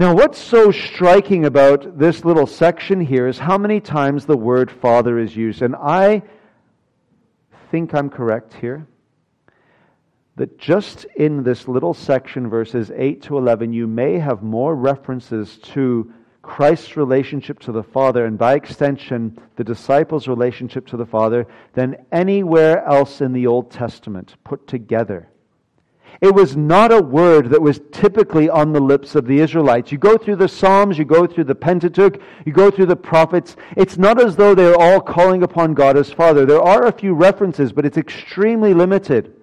Now, 0.00 0.14
what's 0.14 0.38
so 0.38 0.70
striking 0.70 1.44
about 1.44 1.98
this 1.98 2.24
little 2.24 2.46
section 2.46 3.00
here 3.00 3.26
is 3.26 3.36
how 3.36 3.58
many 3.58 3.80
times 3.80 4.26
the 4.26 4.36
word 4.36 4.70
Father 4.70 5.18
is 5.18 5.34
used. 5.34 5.60
And 5.60 5.74
I 5.74 6.22
think 7.72 7.92
I'm 7.96 8.08
correct 8.08 8.54
here. 8.54 8.86
That 10.36 10.56
just 10.56 11.04
in 11.16 11.42
this 11.42 11.66
little 11.66 11.94
section, 11.94 12.48
verses 12.48 12.92
8 12.94 13.22
to 13.22 13.38
11, 13.38 13.72
you 13.72 13.88
may 13.88 14.20
have 14.20 14.40
more 14.40 14.76
references 14.76 15.58
to 15.74 16.12
Christ's 16.42 16.96
relationship 16.96 17.58
to 17.58 17.72
the 17.72 17.82
Father, 17.82 18.24
and 18.24 18.38
by 18.38 18.54
extension, 18.54 19.36
the 19.56 19.64
disciples' 19.64 20.28
relationship 20.28 20.86
to 20.86 20.96
the 20.96 21.06
Father, 21.06 21.44
than 21.74 21.96
anywhere 22.12 22.84
else 22.84 23.20
in 23.20 23.32
the 23.32 23.48
Old 23.48 23.72
Testament 23.72 24.36
put 24.44 24.68
together. 24.68 25.28
It 26.20 26.34
was 26.34 26.56
not 26.56 26.92
a 26.92 27.00
word 27.00 27.50
that 27.50 27.62
was 27.62 27.80
typically 27.92 28.50
on 28.50 28.72
the 28.72 28.80
lips 28.80 29.14
of 29.14 29.26
the 29.26 29.38
Israelites. 29.38 29.92
You 29.92 29.98
go 29.98 30.16
through 30.16 30.36
the 30.36 30.48
Psalms, 30.48 30.98
you 30.98 31.04
go 31.04 31.26
through 31.26 31.44
the 31.44 31.54
Pentateuch, 31.54 32.20
you 32.44 32.52
go 32.52 32.70
through 32.70 32.86
the 32.86 32.96
prophets. 32.96 33.54
It's 33.76 33.96
not 33.96 34.20
as 34.20 34.34
though 34.34 34.54
they're 34.54 34.74
all 34.74 35.00
calling 35.00 35.44
upon 35.44 35.74
God 35.74 35.96
as 35.96 36.12
Father. 36.12 36.44
There 36.44 36.60
are 36.60 36.86
a 36.86 36.92
few 36.92 37.14
references, 37.14 37.72
but 37.72 37.86
it's 37.86 37.96
extremely 37.96 38.74
limited. 38.74 39.37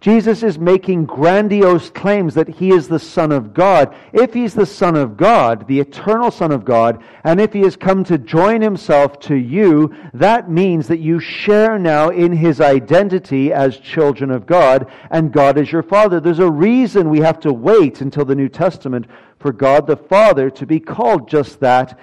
Jesus 0.00 0.42
is 0.42 0.58
making 0.58 1.06
grandiose 1.06 1.88
claims 1.88 2.34
that 2.34 2.48
he 2.48 2.70
is 2.70 2.86
the 2.86 2.98
Son 2.98 3.32
of 3.32 3.54
God. 3.54 3.94
If 4.12 4.34
he's 4.34 4.52
the 4.52 4.66
Son 4.66 4.94
of 4.94 5.16
God, 5.16 5.66
the 5.66 5.80
eternal 5.80 6.30
Son 6.30 6.52
of 6.52 6.66
God, 6.66 7.02
and 7.24 7.40
if 7.40 7.52
he 7.54 7.62
has 7.62 7.76
come 7.76 8.04
to 8.04 8.18
join 8.18 8.60
himself 8.60 9.18
to 9.20 9.34
you, 9.34 9.94
that 10.12 10.50
means 10.50 10.86
that 10.88 10.98
you 10.98 11.18
share 11.18 11.78
now 11.78 12.10
in 12.10 12.32
his 12.32 12.60
identity 12.60 13.52
as 13.52 13.78
children 13.78 14.30
of 14.30 14.46
God, 14.46 14.90
and 15.10 15.32
God 15.32 15.56
is 15.56 15.72
your 15.72 15.82
Father. 15.82 16.20
There's 16.20 16.40
a 16.40 16.50
reason 16.50 17.08
we 17.08 17.20
have 17.20 17.40
to 17.40 17.52
wait 17.52 18.02
until 18.02 18.26
the 18.26 18.34
New 18.34 18.50
Testament 18.50 19.06
for 19.38 19.50
God 19.50 19.86
the 19.86 19.96
Father 19.96 20.50
to 20.50 20.66
be 20.66 20.78
called 20.78 21.28
just 21.28 21.60
that 21.60 21.98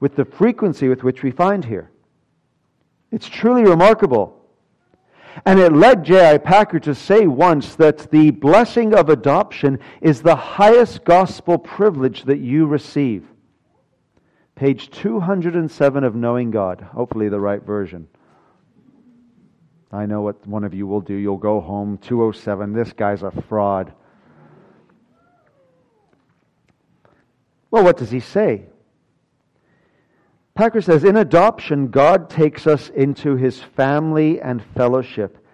with 0.00 0.16
the 0.16 0.24
frequency 0.24 0.88
with 0.88 1.04
which 1.04 1.22
we 1.22 1.30
find 1.30 1.64
here. 1.64 1.90
It's 3.12 3.28
truly 3.28 3.64
remarkable. 3.64 4.43
And 5.44 5.58
it 5.58 5.72
led 5.72 6.04
J.I. 6.04 6.38
Packer 6.38 6.78
to 6.80 6.94
say 6.94 7.26
once 7.26 7.74
that 7.76 8.10
the 8.10 8.30
blessing 8.30 8.94
of 8.94 9.08
adoption 9.08 9.78
is 10.00 10.22
the 10.22 10.36
highest 10.36 11.04
gospel 11.04 11.58
privilege 11.58 12.24
that 12.24 12.38
you 12.38 12.66
receive. 12.66 13.26
Page 14.54 14.90
207 14.90 16.04
of 16.04 16.14
Knowing 16.14 16.50
God, 16.50 16.80
hopefully 16.80 17.28
the 17.28 17.40
right 17.40 17.62
version. 17.62 18.06
I 19.90 20.06
know 20.06 20.22
what 20.22 20.46
one 20.46 20.64
of 20.64 20.74
you 20.74 20.86
will 20.86 21.00
do. 21.00 21.14
You'll 21.14 21.36
go 21.36 21.60
home, 21.60 21.98
207. 21.98 22.72
This 22.72 22.92
guy's 22.92 23.22
a 23.22 23.30
fraud. 23.30 23.92
Well, 27.70 27.82
what 27.82 27.96
does 27.96 28.10
he 28.10 28.20
say? 28.20 28.66
Packer 30.54 30.80
says, 30.80 31.02
In 31.02 31.16
adoption, 31.16 31.88
God 31.88 32.30
takes 32.30 32.66
us 32.68 32.88
into 32.88 33.34
his 33.34 33.60
family 33.60 34.40
and 34.40 34.62
fellowship, 34.76 35.44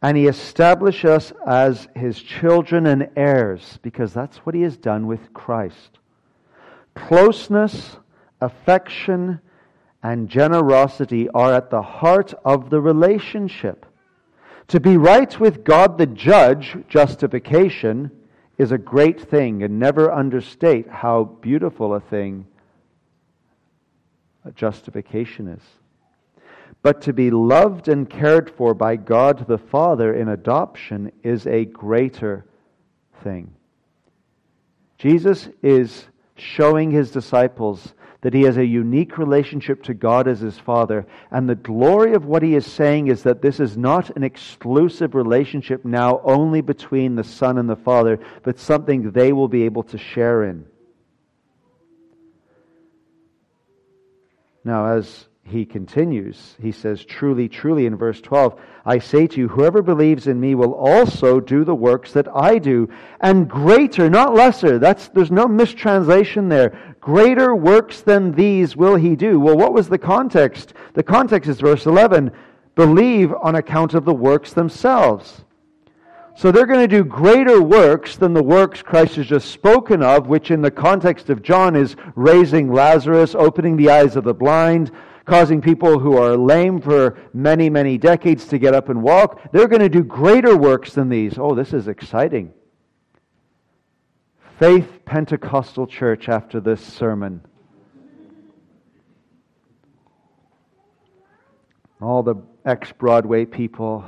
and 0.00 0.16
he 0.16 0.28
establishes 0.28 1.04
us 1.10 1.32
as 1.44 1.88
his 1.96 2.22
children 2.22 2.86
and 2.86 3.10
heirs, 3.16 3.80
because 3.82 4.14
that's 4.14 4.38
what 4.38 4.54
he 4.54 4.62
has 4.62 4.76
done 4.76 5.08
with 5.08 5.32
Christ. 5.34 5.98
Closeness, 6.94 7.96
affection, 8.40 9.40
and 10.04 10.28
generosity 10.28 11.28
are 11.30 11.52
at 11.52 11.70
the 11.70 11.82
heart 11.82 12.32
of 12.44 12.70
the 12.70 12.80
relationship. 12.80 13.86
To 14.68 14.78
be 14.78 14.96
right 14.96 15.40
with 15.40 15.64
God 15.64 15.98
the 15.98 16.06
judge, 16.06 16.76
justification, 16.88 18.12
is 18.56 18.70
a 18.70 18.78
great 18.78 19.20
thing, 19.20 19.64
and 19.64 19.80
never 19.80 20.12
understate 20.12 20.88
how 20.88 21.24
beautiful 21.24 21.94
a 21.94 22.00
thing 22.00 22.46
justification 24.54 25.48
is. 25.48 25.62
But 26.82 27.02
to 27.02 27.12
be 27.12 27.30
loved 27.30 27.88
and 27.88 28.08
cared 28.08 28.50
for 28.50 28.74
by 28.74 28.96
God 28.96 29.46
the 29.46 29.58
Father 29.58 30.14
in 30.14 30.28
adoption 30.28 31.12
is 31.22 31.46
a 31.46 31.64
greater 31.64 32.44
thing. 33.22 33.54
Jesus 34.98 35.48
is 35.62 36.06
showing 36.36 36.90
his 36.90 37.10
disciples 37.10 37.94
that 38.24 38.32
he 38.32 38.42
has 38.42 38.56
a 38.56 38.64
unique 38.64 39.18
relationship 39.18 39.82
to 39.82 39.92
God 39.92 40.26
as 40.26 40.40
his 40.40 40.58
Father. 40.58 41.06
And 41.30 41.46
the 41.46 41.54
glory 41.54 42.14
of 42.14 42.24
what 42.24 42.42
he 42.42 42.54
is 42.54 42.64
saying 42.64 43.08
is 43.08 43.22
that 43.24 43.42
this 43.42 43.60
is 43.60 43.76
not 43.76 44.16
an 44.16 44.24
exclusive 44.24 45.14
relationship 45.14 45.84
now 45.84 46.22
only 46.24 46.62
between 46.62 47.16
the 47.16 47.24
Son 47.24 47.58
and 47.58 47.68
the 47.68 47.76
Father, 47.76 48.18
but 48.42 48.58
something 48.58 49.10
they 49.10 49.34
will 49.34 49.48
be 49.48 49.64
able 49.64 49.82
to 49.84 49.98
share 49.98 50.44
in. 50.44 50.64
Now, 54.64 54.86
as 54.86 55.26
he 55.46 55.66
continues, 55.66 56.56
he 56.60 56.72
says, 56.72 57.04
Truly, 57.04 57.48
truly, 57.48 57.84
in 57.84 57.96
verse 57.96 58.20
12, 58.20 58.58
I 58.86 58.98
say 58.98 59.26
to 59.26 59.40
you, 59.40 59.48
whoever 59.48 59.82
believes 59.82 60.26
in 60.26 60.40
me 60.40 60.54
will 60.54 60.72
also 60.72 61.38
do 61.38 61.64
the 61.64 61.74
works 61.74 62.12
that 62.12 62.28
I 62.34 62.58
do, 62.58 62.88
and 63.20 63.48
greater, 63.48 64.08
not 64.08 64.34
lesser. 64.34 64.78
That's, 64.78 65.08
there's 65.08 65.30
no 65.30 65.46
mistranslation 65.46 66.48
there. 66.48 66.96
Greater 67.00 67.54
works 67.54 68.00
than 68.00 68.32
these 68.32 68.74
will 68.74 68.96
he 68.96 69.16
do. 69.16 69.38
Well, 69.38 69.56
what 69.56 69.74
was 69.74 69.88
the 69.88 69.98
context? 69.98 70.72
The 70.94 71.02
context 71.02 71.48
is 71.50 71.60
verse 71.60 71.84
11 71.84 72.32
believe 72.74 73.32
on 73.40 73.54
account 73.54 73.94
of 73.94 74.04
the 74.04 74.14
works 74.14 74.52
themselves. 74.52 75.43
So 76.36 76.50
they're 76.50 76.66
going 76.66 76.80
to 76.80 76.88
do 76.88 77.04
greater 77.04 77.62
works 77.62 78.16
than 78.16 78.34
the 78.34 78.42
works 78.42 78.82
Christ 78.82 79.16
has 79.16 79.26
just 79.26 79.50
spoken 79.50 80.02
of, 80.02 80.26
which 80.26 80.50
in 80.50 80.62
the 80.62 80.70
context 80.70 81.30
of 81.30 81.42
John 81.42 81.76
is 81.76 81.94
raising 82.16 82.72
Lazarus, 82.72 83.34
opening 83.36 83.76
the 83.76 83.90
eyes 83.90 84.16
of 84.16 84.24
the 84.24 84.34
blind, 84.34 84.90
causing 85.24 85.60
people 85.60 85.98
who 85.98 86.16
are 86.16 86.36
lame 86.36 86.80
for 86.80 87.16
many, 87.32 87.70
many 87.70 87.98
decades 87.98 88.46
to 88.46 88.58
get 88.58 88.74
up 88.74 88.88
and 88.88 89.02
walk. 89.02 89.52
They're 89.52 89.68
going 89.68 89.80
to 89.80 89.88
do 89.88 90.02
greater 90.02 90.56
works 90.56 90.92
than 90.92 91.08
these. 91.08 91.38
Oh, 91.38 91.54
this 91.54 91.72
is 91.72 91.86
exciting. 91.86 92.52
Faith 94.58 95.04
Pentecostal 95.04 95.86
Church 95.86 96.28
after 96.28 96.60
this 96.60 96.80
sermon. 96.80 97.42
All 102.02 102.22
the 102.22 102.36
ex 102.66 102.92
Broadway 102.92 103.44
people 103.44 104.04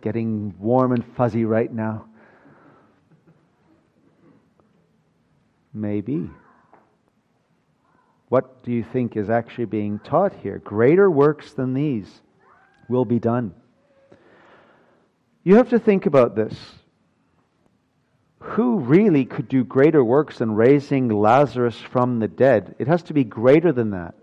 getting 0.00 0.54
warm 0.58 0.92
and 0.92 1.04
fuzzy 1.16 1.44
right 1.44 1.72
now? 1.72 2.06
Maybe. 5.72 6.28
What 8.28 8.62
do 8.62 8.72
you 8.72 8.84
think 8.84 9.16
is 9.16 9.30
actually 9.30 9.66
being 9.66 9.98
taught 9.98 10.32
here? 10.32 10.58
Greater 10.58 11.10
works 11.10 11.52
than 11.52 11.74
these 11.74 12.08
will 12.88 13.04
be 13.04 13.18
done. 13.18 13.54
You 15.42 15.56
have 15.56 15.70
to 15.70 15.78
think 15.78 16.06
about 16.06 16.36
this. 16.36 16.54
Who 18.40 18.78
really 18.78 19.24
could 19.24 19.48
do 19.48 19.64
greater 19.64 20.02
works 20.02 20.38
than 20.38 20.52
raising 20.52 21.08
Lazarus 21.08 21.76
from 21.76 22.18
the 22.18 22.28
dead? 22.28 22.74
It 22.78 22.88
has 22.88 23.02
to 23.04 23.14
be 23.14 23.24
greater 23.24 23.72
than 23.72 23.90
that. 23.90 24.14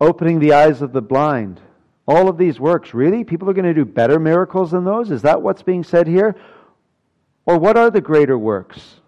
Opening 0.00 0.38
the 0.38 0.52
eyes 0.52 0.82
of 0.82 0.92
the 0.92 1.02
blind, 1.02 1.60
all 2.06 2.28
of 2.28 2.36
these 2.36 2.58
works, 2.58 2.94
really? 2.94 3.24
People 3.24 3.48
are 3.48 3.54
going 3.54 3.64
to 3.64 3.74
do 3.74 3.84
better 3.84 4.18
miracles 4.18 4.72
than 4.72 4.84
those? 4.84 5.10
Is 5.10 5.22
that 5.22 5.40
what's 5.40 5.62
being 5.62 5.84
said 5.84 6.06
here? 6.06 6.34
Or 7.46 7.58
what 7.58 7.76
are 7.76 7.90
the 7.90 8.00
greater 8.00 8.38
works? 8.38 9.00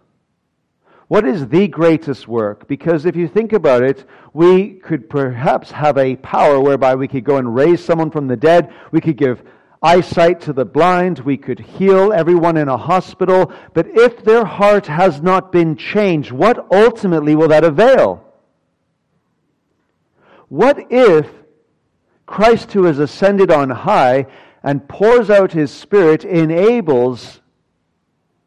What 1.09 1.27
is 1.27 1.49
the 1.49 1.69
greatest 1.69 2.27
work? 2.27 2.67
Because 2.67 3.05
if 3.05 3.15
you 3.15 3.29
think 3.29 3.53
about 3.53 3.83
it, 3.83 4.05
we 4.33 4.71
could 4.71 5.11
perhaps 5.11 5.71
have 5.71 5.99
a 5.99 6.17
power 6.17 6.61
whereby 6.61 6.95
we 6.95 7.09
could 7.09 7.25
go 7.25 7.37
and 7.37 7.55
raise 7.55 7.85
someone 7.85 8.11
from 8.11 8.27
the 8.27 8.37
dead. 8.37 8.73
We 8.91 9.01
could 9.01 9.17
give 9.17 9.43
eyesight 9.83 10.41
to 10.43 10.53
the 10.53 10.65
blind. 10.65 11.19
We 11.21 11.37
could 11.37 11.61
heal 11.61 12.13
everyone 12.13 12.57
in 12.57 12.69
a 12.69 12.77
hospital. 12.77 13.53
But 13.75 13.87
if 13.89 14.25
their 14.25 14.45
heart 14.45 14.87
has 14.87 15.21
not 15.21 15.53
been 15.53 15.77
changed, 15.77 16.33
what 16.33 16.67
ultimately 16.73 17.37
will 17.37 17.49
that 17.49 17.65
avail? 17.65 18.25
What 20.49 20.91
if 20.91 21.29
Christ, 22.27 22.73
who 22.73 22.85
has 22.85 22.99
ascended 22.99 23.51
on 23.51 23.71
high 23.71 24.27
and 24.63 24.89
pours 24.89 25.31
out 25.31 25.53
his 25.53 25.71
Spirit, 25.71 26.25
enables 26.25 27.41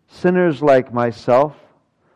sinners 0.08 0.62
like 0.62 0.94
myself, 0.94 1.56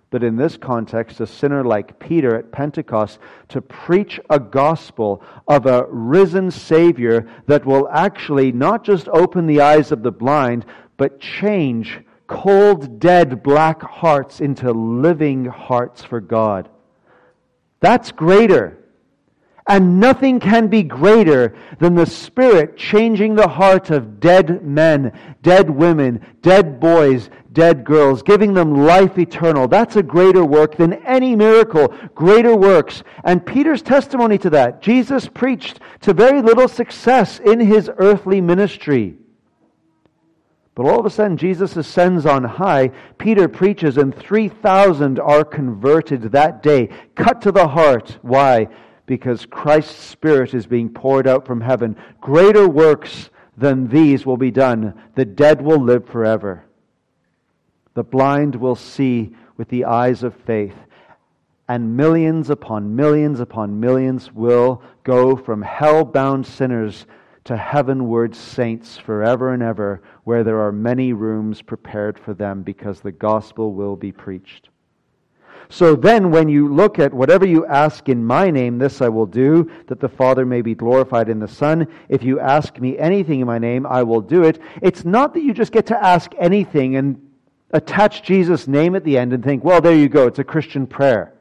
but 0.10 0.24
in 0.24 0.36
this 0.36 0.58
context, 0.58 1.19
a 1.19 1.28
sinner 1.28 1.63
like 1.63 2.00
Peter 2.00 2.36
at 2.36 2.52
Pentecost, 2.52 3.19
to 3.50 3.62
preach 3.62 4.19
a 4.30 4.39
gospel 4.39 5.24
of 5.47 5.65
a 5.65 5.86
risen 5.89 6.52
Savior 6.52 7.30
that 7.47 7.65
will 7.65 7.88
actually 7.89 8.52
not 8.52 8.84
just 8.84 9.08
open 9.10 9.45
the 9.45 9.62
eyes 9.62 9.91
of 9.91 10.04
the 10.04 10.12
blind, 10.12 10.65
but 10.97 11.19
change 11.19 12.00
cold, 12.32 12.97
dead, 12.97 13.43
black 13.43 13.82
hearts 13.82 14.39
into 14.39 14.71
living 14.71 15.43
hearts 15.43 16.02
for 16.02 16.21
God. 16.21 16.69
That's 17.82 18.12
greater. 18.13 18.78
And 19.67 20.00
nothing 20.00 20.39
can 20.39 20.67
be 20.67 20.84
greater 20.84 21.56
than 21.80 21.95
the 21.95 22.06
Spirit 22.06 22.78
changing 22.78 23.36
the 23.36 23.47
heart 23.47 23.91
of 23.91 24.19
dead 24.19 24.65
men, 24.65 25.12
dead 25.43 25.69
women, 25.69 26.26
dead 26.41 26.80
boys, 26.80 27.30
dead 27.54 27.84
girls, 27.84 28.24
giving 28.24 28.54
them 28.54 28.86
life 28.86 29.17
eternal. 29.17 29.67
That's 29.67 29.95
a 29.95 30.04
greater 30.04 30.43
work 30.43 30.78
than 30.78 30.93
any 31.06 31.36
miracle, 31.36 31.89
greater 32.15 32.56
works. 32.56 33.04
And 33.24 33.45
Peter's 33.45 33.82
testimony 33.82 34.38
to 34.39 34.50
that, 34.52 34.82
Jesus 34.82 35.28
preached 35.28 35.80
to 36.02 36.13
very 36.13 36.41
little 36.41 36.67
success 36.67 37.39
in 37.39 37.60
his 37.60 37.89
earthly 37.97 38.41
ministry. 38.41 39.15
But 40.74 40.86
all 40.86 41.00
of 41.00 41.06
a 41.06 41.10
sudden, 41.10 41.38
Jesus 41.38 41.76
ascends 41.76 42.26
on 42.26 42.43
high. 42.45 42.91
Peter 43.17 43.50
preaches, 43.50 43.97
and 43.97 44.15
3,000 44.15 45.19
are 45.19 45.43
converted 45.43 46.32
that 46.32 46.63
day, 46.63 46.89
cut 47.13 47.41
to 47.41 47.52
the 47.52 47.67
heart. 47.67 48.17
Why? 48.21 48.69
Because 49.12 49.45
Christ's 49.45 50.06
Spirit 50.06 50.54
is 50.54 50.65
being 50.65 50.88
poured 50.88 51.28
out 51.28 51.45
from 51.45 51.60
heaven. 51.60 51.97
Greater 52.21 52.65
works 52.65 53.30
than 53.58 53.89
these 53.89 54.26
will 54.26 54.38
be 54.38 54.52
done. 54.52 54.93
The 55.15 55.26
dead 55.26 55.62
will 55.62 55.80
live 55.84 56.08
forever. 56.08 56.63
The 57.93 58.06
blind 58.06 58.56
will 58.56 58.78
see 58.78 59.36
with 59.58 59.67
the 59.67 59.84
eyes 59.84 60.24
of 60.24 60.34
faith. 60.34 60.78
And 61.67 61.97
millions 61.97 62.50
upon 62.50 62.95
millions 62.95 63.41
upon 63.41 63.82
millions 63.82 64.32
will 64.32 64.82
go 65.04 65.36
from 65.36 65.62
hell 65.62 66.06
bound 66.06 66.47
sinners 66.47 67.06
to 67.43 67.58
heavenward 67.58 68.34
saints 68.34 68.97
forever 68.97 69.54
and 69.54 69.62
ever, 69.62 70.02
where 70.24 70.45
there 70.45 70.62
are 70.62 70.71
many 70.71 71.12
rooms 71.12 71.62
prepared 71.62 72.17
for 72.17 72.34
them 72.34 72.63
because 72.63 73.02
the 73.02 73.12
gospel 73.12 73.74
will 73.74 73.97
be 73.97 74.13
preached. 74.13 74.69
So 75.69 75.95
then, 75.95 76.32
when 76.32 76.50
you 76.50 76.74
look 76.74 77.00
at 77.00 77.13
whatever 77.13 77.45
you 77.45 77.65
ask 77.65 78.10
in 78.10 78.26
my 78.26 78.52
name, 78.52 78.78
this 78.78 79.02
I 79.02 79.10
will 79.10 79.26
do, 79.26 79.71
that 79.88 80.00
the 80.00 80.10
Father 80.10 80.45
may 80.45 80.62
be 80.62 80.76
glorified 80.76 81.30
in 81.30 81.39
the 81.39 81.47
Son. 81.47 81.88
If 82.10 82.24
you 82.24 82.39
ask 82.39 82.80
me 82.80 82.97
anything 82.97 83.39
in 83.39 83.47
my 83.47 83.58
name, 83.58 83.86
I 83.86 84.04
will 84.04 84.21
do 84.21 84.43
it. 84.43 84.60
It's 84.82 85.06
not 85.06 85.34
that 85.34 85.43
you 85.43 85.54
just 85.54 85.71
get 85.71 85.88
to 85.88 86.04
ask 86.04 86.32
anything 86.38 86.95
and 86.95 87.30
attach 87.71 88.24
Jesus' 88.24 88.67
name 88.67 88.95
at 88.95 89.04
the 89.04 89.17
end 89.17 89.34
and 89.34 89.43
think, 89.43 89.63
well, 89.63 89.82
there 89.82 89.95
you 89.95 90.10
go, 90.10 90.28
it's 90.28 90.39
a 90.39 90.43
Christian 90.43 90.88
prayer. 90.88 91.34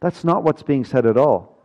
That's 0.00 0.24
not 0.24 0.42
what's 0.42 0.62
being 0.62 0.84
said 0.84 1.06
at 1.06 1.16
all. 1.16 1.64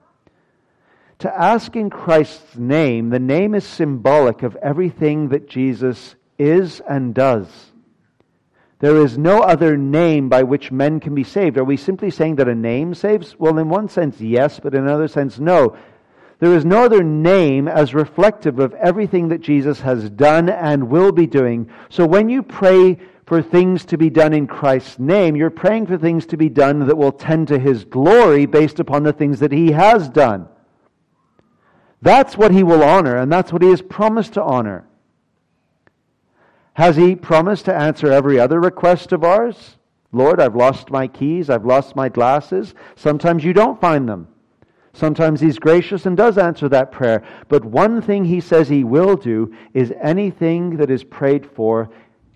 To 1.19 1.35
ask 1.35 1.75
in 1.75 1.89
Christ's 1.89 2.55
name, 2.55 3.09
the 3.09 3.19
name 3.19 3.55
is 3.55 3.65
symbolic 3.65 4.43
of 4.43 4.55
everything 4.57 5.29
that 5.29 5.49
Jesus 5.49 6.15
is 6.37 6.79
and 6.87 7.15
does. 7.15 7.47
There 8.79 8.97
is 8.97 9.17
no 9.17 9.41
other 9.41 9.75
name 9.75 10.29
by 10.29 10.43
which 10.43 10.71
men 10.71 10.99
can 10.99 11.15
be 11.15 11.23
saved. 11.23 11.57
Are 11.57 11.63
we 11.63 11.77
simply 11.77 12.11
saying 12.11 12.35
that 12.35 12.47
a 12.47 12.53
name 12.53 12.93
saves? 12.93 13.35
Well, 13.39 13.57
in 13.57 13.69
one 13.69 13.89
sense, 13.89 14.21
yes, 14.21 14.59
but 14.59 14.75
in 14.75 14.83
another 14.83 15.07
sense, 15.07 15.39
no. 15.39 15.75
There 16.39 16.53
is 16.53 16.63
no 16.63 16.83
other 16.83 17.03
name 17.03 17.67
as 17.67 17.95
reflective 17.95 18.59
of 18.59 18.75
everything 18.75 19.29
that 19.29 19.41
Jesus 19.41 19.79
has 19.79 20.11
done 20.11 20.49
and 20.49 20.89
will 20.89 21.11
be 21.11 21.25
doing. 21.25 21.71
So 21.89 22.05
when 22.05 22.29
you 22.29 22.43
pray 22.43 22.99
for 23.25 23.41
things 23.41 23.83
to 23.85 23.97
be 23.97 24.11
done 24.11 24.33
in 24.33 24.45
Christ's 24.45 24.99
name, 24.99 25.35
you're 25.35 25.49
praying 25.49 25.87
for 25.87 25.97
things 25.97 26.27
to 26.27 26.37
be 26.37 26.47
done 26.47 26.85
that 26.85 26.95
will 26.95 27.11
tend 27.11 27.47
to 27.47 27.57
his 27.57 27.83
glory 27.83 28.45
based 28.45 28.79
upon 28.79 29.01
the 29.01 29.13
things 29.13 29.39
that 29.39 29.51
he 29.51 29.71
has 29.71 30.07
done. 30.07 30.47
That's 32.03 32.37
what 32.37 32.51
he 32.51 32.61
will 32.61 32.83
honor, 32.83 33.17
and 33.17 33.31
that's 33.31 33.51
what 33.51 33.63
he 33.63 33.69
has 33.69 33.81
promised 33.81 34.33
to 34.33 34.43
honor. 34.43 34.86
Has 36.77 36.95
He 36.95 37.15
promised 37.15 37.65
to 37.65 37.75
answer 37.75 38.11
every 38.11 38.39
other 38.39 38.59
request 38.59 39.11
of 39.11 39.23
ours? 39.23 39.77
Lord, 40.11 40.39
I've 40.39 40.55
lost 40.55 40.91
my 40.91 41.07
keys, 41.07 41.49
I've 41.49 41.65
lost 41.65 41.95
my 41.95 42.07
glasses. 42.07 42.75
Sometimes 42.95 43.43
you 43.43 43.51
don't 43.51 43.81
find 43.81 44.07
them. 44.07 44.27
Sometimes 44.93 45.41
He's 45.41 45.57
gracious 45.57 46.05
and 46.05 46.15
does 46.15 46.37
answer 46.37 46.69
that 46.69 46.91
prayer. 46.91 47.23
But 47.47 47.65
one 47.65 47.99
thing 47.99 48.25
He 48.25 48.39
says 48.39 48.69
He 48.69 48.83
will 48.83 49.15
do 49.15 49.55
is 49.73 49.91
anything 49.99 50.77
that 50.77 50.91
is 50.91 51.03
prayed 51.03 51.47
for 51.47 51.89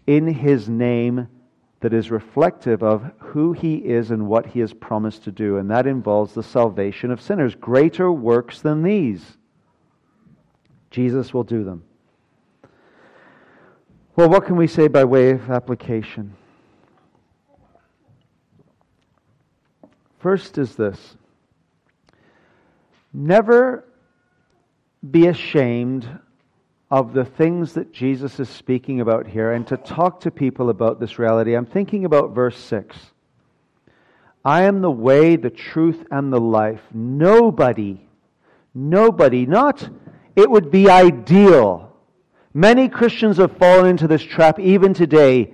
in 0.08 0.26
His 0.26 0.68
name 0.68 1.28
that 1.82 1.94
is 1.94 2.10
reflective 2.10 2.82
of 2.82 3.12
who 3.20 3.54
He 3.54 3.76
is 3.76 4.10
and 4.10 4.28
what 4.28 4.48
He 4.48 4.60
has 4.62 4.74
promised 4.74 5.24
to 5.26 5.32
do. 5.32 5.58
And 5.58 5.70
that 5.70 5.86
involves 5.86 6.34
the 6.34 6.42
salvation 6.42 7.12
of 7.12 7.22
sinners. 7.22 7.54
Greater 7.54 8.12
works 8.12 8.60
than 8.60 8.82
these. 8.82 9.38
Jesus 10.90 11.32
will 11.32 11.44
do 11.44 11.64
them. 11.64 11.84
Well, 14.15 14.28
what 14.28 14.45
can 14.45 14.58
we 14.58 14.67
say 14.67 14.89
by 14.89 15.06
way 15.06 15.32
of 15.32 15.50
application? 15.50 16.36
First 20.19 20.58
is 20.58 20.76
this 20.76 21.15
never 23.13 23.86
be 25.10 25.28
ashamed 25.28 26.08
of 26.91 27.13
the 27.13 27.24
things 27.24 27.74
that 27.74 27.93
Jesus 27.93 28.39
is 28.39 28.50
speaking 28.50 29.00
about 29.00 29.28
here 29.28 29.54
and 29.54 29.65
to 29.67 29.78
talk 29.78 30.19
to 30.21 30.32
people 30.32 30.69
about 30.69 31.00
this 31.00 31.17
reality. 31.17 31.56
I'm 31.56 31.65
thinking 31.65 32.04
about 32.04 32.36
verse 32.36 32.58
6. 32.58 32.97
I 34.43 34.63
am 34.63 34.82
the 34.82 34.91
way, 34.91 35.38
the 35.38 35.50
truth, 35.50 36.06
and 36.12 36.34
the 36.34 36.39
life. 36.39 36.82
Nobody, 36.93 38.08
nobody, 38.74 39.45
not 39.45 39.89
it 40.36 40.50
would 40.50 40.69
be 40.69 40.89
ideal 40.89 41.91
Many 42.54 42.90
Christians 42.90 43.38
have 43.38 43.58
fallen 43.58 43.86
into 43.86 44.08
this 44.08 44.24
trap 44.24 44.60
even 44.60 44.94
today. 44.94 45.54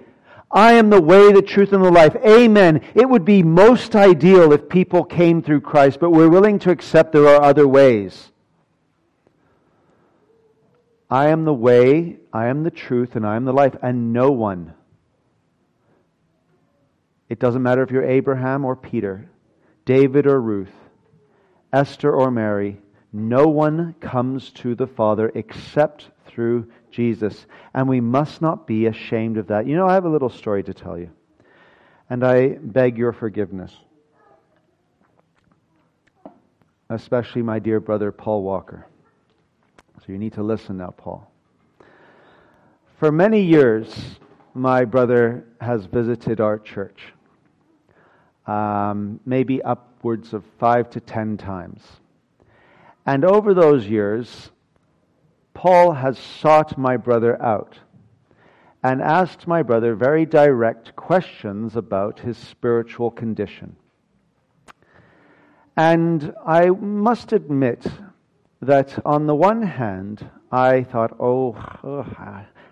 I 0.49 0.73
am 0.73 0.89
the 0.89 1.01
way, 1.01 1.31
the 1.31 1.41
truth, 1.41 1.73
and 1.73 1.83
the 1.83 1.91
life. 1.91 2.15
Amen. 2.25 2.81
It 2.95 3.09
would 3.09 3.25
be 3.25 3.43
most 3.43 3.95
ideal 3.95 4.51
if 4.51 4.69
people 4.69 5.03
came 5.03 5.41
through 5.41 5.61
Christ, 5.61 5.99
but 5.99 6.11
we're 6.11 6.29
willing 6.29 6.57
to 6.59 6.71
accept 6.71 7.11
there 7.11 7.27
are 7.27 7.43
other 7.43 7.67
ways. 7.67 8.31
I 11.09 11.27
am 11.27 11.45
the 11.45 11.53
way, 11.53 12.17
I 12.33 12.47
am 12.47 12.63
the 12.63 12.71
truth, 12.71 13.15
and 13.15 13.25
I 13.25 13.35
am 13.35 13.45
the 13.45 13.53
life, 13.53 13.75
and 13.81 14.11
no 14.13 14.31
one. 14.31 14.73
It 17.29 17.39
doesn't 17.39 17.63
matter 17.63 17.83
if 17.83 17.91
you're 17.91 18.03
Abraham 18.03 18.65
or 18.65 18.75
Peter, 18.75 19.29
David 19.85 20.27
or 20.27 20.41
Ruth, 20.41 20.73
Esther 21.71 22.11
or 22.11 22.31
Mary, 22.31 22.79
no 23.13 23.47
one 23.47 23.95
comes 23.99 24.51
to 24.51 24.75
the 24.75 24.87
Father 24.87 25.31
except 25.33 26.09
through 26.25 26.69
Jesus. 26.97 27.45
And 27.75 27.87
we 27.87 28.01
must 28.01 28.41
not 28.41 28.65
be 28.65 28.87
ashamed 28.87 29.37
of 29.37 29.47
that. 29.47 29.67
You 29.67 29.75
know, 29.75 29.87
I 29.87 29.93
have 29.93 30.05
a 30.05 30.09
little 30.09 30.29
story 30.29 30.63
to 30.63 30.73
tell 30.73 30.97
you. 30.97 31.11
And 32.09 32.23
I 32.23 32.57
beg 32.59 32.97
your 32.97 33.13
forgiveness. 33.13 33.71
Especially 36.89 37.43
my 37.43 37.59
dear 37.59 37.79
brother 37.79 38.11
Paul 38.11 38.41
Walker. 38.41 38.87
So 39.99 40.11
you 40.11 40.17
need 40.17 40.33
to 40.33 40.43
listen 40.43 40.77
now, 40.77 40.89
Paul. 40.97 41.31
For 42.99 43.11
many 43.11 43.43
years, 43.43 44.17
my 44.55 44.83
brother 44.83 45.45
has 45.61 45.85
visited 45.85 46.41
our 46.41 46.57
church. 46.57 47.13
Um, 48.47 49.19
maybe 49.23 49.61
upwards 49.61 50.33
of 50.33 50.43
five 50.57 50.89
to 50.91 50.99
ten 50.99 51.37
times. 51.37 51.83
And 53.05 53.23
over 53.23 53.53
those 53.53 53.85
years, 53.85 54.49
Paul 55.57 55.93
has 55.93 56.19
sought 56.19 56.77
my 56.77 56.97
brother 56.97 57.41
out 57.41 57.79
and 58.83 59.01
asked 59.01 59.47
my 59.47 59.63
brother 59.63 59.95
very 59.95 60.23
direct 60.23 60.95
questions 60.95 61.75
about 61.75 62.19
his 62.19 62.37
spiritual 62.37 63.09
condition. 63.09 63.75
And 65.75 66.31
I 66.45 66.69
must 66.69 67.33
admit 67.33 67.87
that 68.61 69.03
on 69.03 69.25
the 69.25 69.33
one 69.33 69.63
hand, 69.63 70.29
I 70.51 70.83
thought, 70.83 71.17
oh, 71.19 71.55
oh 71.83 72.05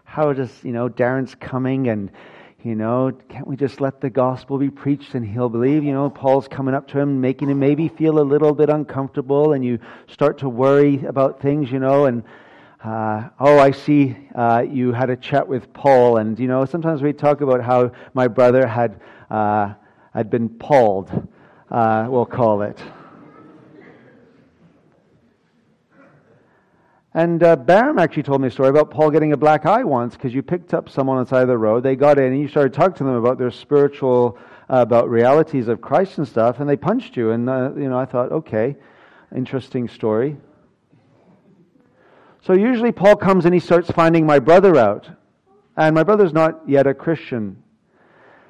how 0.03 0.33
does, 0.33 0.51
you 0.63 0.71
know, 0.71 0.87
Darren's 0.87 1.33
coming 1.33 1.87
and, 1.87 2.11
you 2.63 2.75
know, 2.75 3.11
can't 3.29 3.47
we 3.47 3.55
just 3.55 3.81
let 3.81 3.99
the 3.99 4.11
gospel 4.11 4.59
be 4.59 4.69
preached 4.69 5.15
and 5.15 5.25
he'll 5.25 5.49
believe? 5.49 5.83
You 5.83 5.93
know, 5.93 6.11
Paul's 6.11 6.47
coming 6.47 6.75
up 6.75 6.87
to 6.89 6.99
him, 6.99 7.19
making 7.19 7.49
him 7.49 7.57
maybe 7.57 7.87
feel 7.87 8.19
a 8.19 8.21
little 8.21 8.53
bit 8.53 8.69
uncomfortable, 8.69 9.53
and 9.53 9.65
you 9.65 9.79
start 10.07 10.37
to 10.37 10.49
worry 10.49 11.03
about 11.05 11.41
things, 11.41 11.71
you 11.71 11.79
know, 11.79 12.05
and 12.05 12.23
uh, 12.85 13.29
oh, 13.39 13.57
I 13.57 13.71
see 13.71 14.15
uh, 14.35 14.63
you 14.69 14.91
had 14.91 15.09
a 15.09 15.15
chat 15.15 15.47
with 15.47 15.73
Paul, 15.73 16.17
and 16.17 16.37
you 16.37 16.47
know 16.47 16.65
sometimes 16.65 17.01
we 17.01 17.13
talk 17.13 17.41
about 17.41 17.63
how 17.63 17.91
my 18.13 18.27
brother 18.27 18.67
had 18.67 19.01
uh, 19.31 19.73
had 20.13 20.29
been 20.29 20.49
Pauled, 20.49 21.09
uh, 21.71 22.05
we'll 22.07 22.27
call 22.27 22.61
it. 22.61 22.79
And 27.15 27.41
uh, 27.41 27.55
Barham 27.55 27.97
actually 27.97 28.23
told 28.23 28.41
me 28.41 28.49
a 28.49 28.51
story 28.51 28.69
about 28.69 28.91
Paul 28.91 29.09
getting 29.09 29.33
a 29.33 29.37
black 29.37 29.65
eye 29.65 29.83
once 29.83 30.15
because 30.15 30.35
you 30.35 30.43
picked 30.43 30.73
up 30.73 30.87
someone 30.87 31.17
on 31.17 31.23
the 31.23 31.29
side 31.29 31.41
of 31.41 31.47
the 31.47 31.57
road. 31.57 31.81
They 31.81 31.95
got 31.95 32.19
in 32.19 32.33
and 32.33 32.39
you 32.39 32.47
started 32.47 32.73
talking 32.73 32.97
to 32.97 33.03
them 33.05 33.15
about 33.15 33.39
their 33.39 33.51
spiritual, 33.51 34.37
uh, 34.69 34.81
about 34.81 35.09
realities 35.09 35.69
of 35.69 35.81
Christ 35.81 36.19
and 36.19 36.27
stuff, 36.27 36.59
and 36.59 36.69
they 36.69 36.75
punched 36.75 37.17
you. 37.17 37.31
And 37.31 37.47
you 37.81 37.89
know, 37.89 37.97
I 37.97 38.05
thought, 38.05 38.31
okay, 38.31 38.75
interesting 39.33 39.87
story. 39.87 40.37
So 42.45 42.53
usually 42.53 42.91
Paul 42.91 43.15
comes 43.15 43.45
and 43.45 43.55
he 43.55 43.59
starts 43.59 43.89
finding 43.89 44.23
my 44.27 44.37
brother 44.37 44.77
out. 44.77 45.09
And 45.75 45.95
my 45.95 46.03
brother's 46.03 46.31
not 46.31 46.61
yet 46.69 46.85
a 46.85 46.93
Christian. 46.93 47.63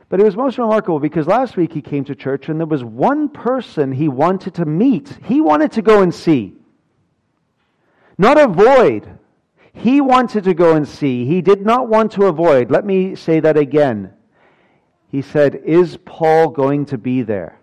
But 0.10 0.20
it 0.20 0.26
was 0.26 0.36
most 0.36 0.58
remarkable 0.58 1.00
because 1.00 1.28
last 1.28 1.56
week 1.56 1.72
he 1.72 1.82
came 1.82 2.04
to 2.06 2.14
church 2.14 2.50
and 2.50 2.60
there 2.60 2.68
was 2.68 2.84
one 2.84 3.30
person 3.30 3.94
he 3.94 4.10
wanted 4.10 4.56
to 4.56 4.66
meet. 4.66 5.18
He 5.24 5.40
wanted 5.40 5.72
to 5.74 5.82
go 5.82 6.02
and 6.02 6.14
see. 6.14 6.56
Not 8.18 8.38
avoid. 8.38 9.08
He 9.72 10.02
wanted 10.02 10.44
to 10.44 10.54
go 10.54 10.76
and 10.76 10.86
see. 10.86 11.26
He 11.26 11.42
did 11.42 11.66
not 11.66 11.88
want 11.88 12.12
to 12.14 12.26
avoid. 12.26 12.70
Let 12.70 12.86
me 12.86 13.16
say 13.16 13.40
that 13.40 13.58
again. 13.58 14.12
He 15.10 15.22
said, 15.22 15.56
Is 15.56 15.98
Paul 16.04 16.50
going 16.50 16.86
to 16.88 16.98
be 16.98 17.22
there? 17.22 17.60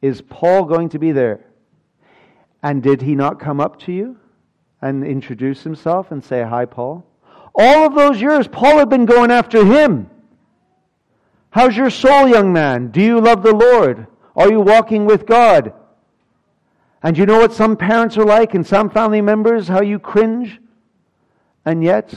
Is 0.00 0.22
Paul 0.22 0.64
going 0.64 0.90
to 0.90 1.00
be 1.00 1.10
there? 1.10 1.44
And 2.62 2.84
did 2.84 3.02
he 3.02 3.16
not 3.16 3.40
come 3.40 3.60
up 3.60 3.80
to 3.80 3.92
you? 3.92 4.18
And 4.84 5.02
introduce 5.02 5.62
himself 5.62 6.10
and 6.10 6.22
say, 6.22 6.42
Hi, 6.42 6.66
Paul? 6.66 7.06
All 7.54 7.86
of 7.86 7.94
those 7.94 8.20
years, 8.20 8.46
Paul 8.46 8.76
had 8.78 8.90
been 8.90 9.06
going 9.06 9.30
after 9.30 9.64
him. 9.64 10.10
How's 11.48 11.74
your 11.74 11.88
soul, 11.88 12.28
young 12.28 12.52
man? 12.52 12.88
Do 12.88 13.00
you 13.00 13.18
love 13.18 13.42
the 13.42 13.54
Lord? 13.54 14.06
Are 14.36 14.50
you 14.50 14.60
walking 14.60 15.06
with 15.06 15.24
God? 15.24 15.72
And 17.02 17.16
you 17.16 17.24
know 17.24 17.38
what 17.38 17.54
some 17.54 17.78
parents 17.78 18.18
are 18.18 18.26
like 18.26 18.52
and 18.52 18.66
some 18.66 18.90
family 18.90 19.22
members, 19.22 19.68
how 19.68 19.80
you 19.80 19.98
cringe? 19.98 20.60
And 21.64 21.82
yet, 21.82 22.14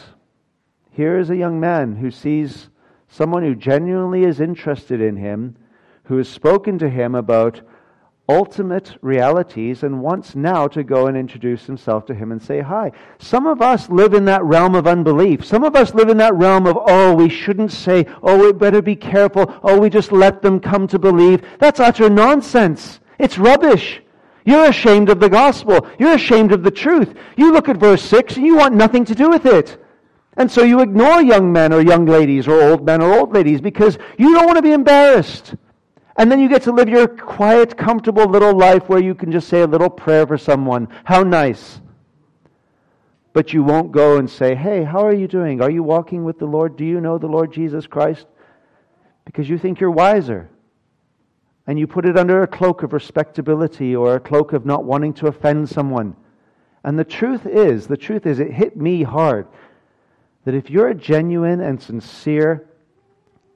here 0.92 1.18
is 1.20 1.30
a 1.30 1.38
young 1.38 1.62
man 1.62 1.96
who 1.96 2.12
sees 2.12 2.68
someone 3.08 3.44
who 3.44 3.56
genuinely 3.56 4.26
is 4.26 4.42
interested 4.42 5.00
in 5.00 5.16
him, 5.16 5.56
who 6.04 6.18
has 6.18 6.28
spoken 6.28 6.80
to 6.80 6.90
him 6.90 7.16
about 7.16 7.62
ultimate 8.30 8.98
realities 9.02 9.84
and 9.84 10.02
wants 10.02 10.36
now 10.36 10.68
to 10.68 10.84
go 10.84 11.08
and 11.08 11.16
introduce 11.16 11.66
himself 11.66 12.06
to 12.06 12.14
him 12.14 12.32
and 12.32 12.42
say 12.42 12.60
hi. 12.60 12.92
Some 13.20 13.48
of 13.48 13.62
us 13.62 13.90
live 13.90 14.14
in 14.14 14.26
that 14.26 14.44
realm 14.44 14.76
of 14.76 14.86
unbelief. 14.86 15.46
Some 15.46 15.64
of 15.64 15.76
us 15.76 15.94
live 15.94 16.10
in 16.10 16.18
that 16.18 16.36
realm 16.36 16.68
of, 16.68 16.78
oh, 16.78 17.14
we 17.14 17.30
shouldn't 17.30 17.72
say, 17.72 18.06
oh, 18.22 18.38
we 18.38 18.52
better 18.52 18.82
be 18.82 18.96
careful, 18.96 19.54
oh, 19.64 19.80
we 19.80 19.90
just 19.90 20.12
let 20.12 20.42
them 20.42 20.60
come 20.60 20.88
to 20.88 21.00
believe. 21.00 21.42
That's 21.60 21.80
utter 21.80 22.10
nonsense. 22.10 23.00
It's 23.18 23.38
rubbish. 23.38 24.02
You're 24.44 24.70
ashamed 24.70 25.10
of 25.10 25.20
the 25.20 25.30
gospel. 25.30 25.88
You're 26.00 26.14
ashamed 26.14 26.52
of 26.52 26.64
the 26.64 26.72
truth. 26.72 27.14
You 27.36 27.52
look 27.52 27.70
at 27.70 27.78
verse 27.78 28.02
6 28.02 28.38
and 28.38 28.46
you 28.46 28.56
want 28.56 28.76
nothing 28.76 29.06
to 29.06 29.16
do 29.16 29.30
with 29.30 29.46
it. 29.46 29.82
And 30.38 30.52
so 30.52 30.64
you 30.64 30.82
ignore 30.82 31.22
young 31.22 31.52
men 31.52 31.74
or 31.74 31.82
young 31.82 32.06
ladies 32.06 32.48
or 32.48 32.62
old 32.62 32.86
men 32.86 33.02
or 33.02 33.12
old 33.12 33.34
ladies 33.34 33.60
because 33.60 33.98
you 34.18 34.34
don't 34.34 34.46
want 34.46 34.58
to 34.58 34.62
be 34.62 34.72
embarrassed. 34.72 35.56
And 36.18 36.32
then 36.32 36.40
you 36.40 36.50
get 36.50 36.64
to 36.64 36.72
live 36.72 36.90
your 36.90 37.08
quiet, 37.08 37.78
comfortable 37.78 38.26
little 38.26 38.58
life 38.58 38.90
where 38.90 39.02
you 39.02 39.14
can 39.14 39.32
just 39.32 39.48
say 39.48 39.62
a 39.62 39.68
little 39.68 39.90
prayer 39.90 40.26
for 40.26 40.38
someone. 40.38 40.88
How 41.04 41.22
nice. 41.22 41.80
But 43.34 43.54
you 43.54 43.64
won't 43.64 43.92
go 43.92 44.18
and 44.18 44.28
say, 44.28 44.56
Hey, 44.56 44.84
how 44.84 45.06
are 45.06 45.14
you 45.14 45.28
doing? 45.28 45.62
Are 45.62 45.70
you 45.70 45.84
walking 45.84 46.24
with 46.24 46.40
the 46.40 46.48
Lord? 46.48 46.76
Do 46.76 46.86
you 46.86 47.00
know 47.00 47.20
the 47.20 47.28
Lord 47.28 47.54
Jesus 47.54 47.86
Christ? 47.86 48.26
Because 49.26 49.48
you 49.48 49.60
think 49.60 49.80
you're 49.80 49.92
wiser. 49.92 50.50
And 51.68 51.78
you 51.78 51.86
put 51.86 52.06
it 52.06 52.18
under 52.18 52.42
a 52.42 52.48
cloak 52.48 52.82
of 52.82 52.94
respectability 52.94 53.96
or 53.96 54.16
a 54.16 54.20
cloak 54.20 54.54
of 54.54 54.66
not 54.66 54.86
wanting 54.86 55.14
to 55.16 55.28
offend 55.28 55.70
someone. 55.70 56.16
And 56.84 56.98
the 56.98 57.04
truth 57.04 57.46
is, 57.46 57.86
the 57.86 57.98
truth 57.98 58.26
is, 58.26 58.40
it 58.40 58.52
hit 58.52 58.78
me 58.78 59.04
hard 59.04 59.48
that 60.46 60.56
if 60.56 60.70
you're 60.70 60.88
a 60.88 60.96
genuine 60.96 61.60
and 61.60 61.80
sincere 61.82 62.70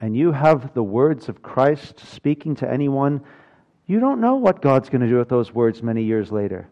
and 0.02 0.18
you 0.18 0.32
have 0.32 0.74
the 0.74 0.84
words 0.84 1.30
of 1.30 1.44
Christ 1.44 2.00
speaking 2.00 2.56
to 2.56 2.70
anyone, 2.70 3.22
you 3.86 4.00
don't 4.00 4.20
know 4.20 4.36
what 4.36 4.62
God's 4.62 4.90
going 4.90 5.02
to 5.02 5.08
do 5.08 5.18
with 5.18 5.30
those 5.30 5.54
words 5.54 5.84
many 5.84 6.04
years 6.04 6.32
later. 6.32 6.68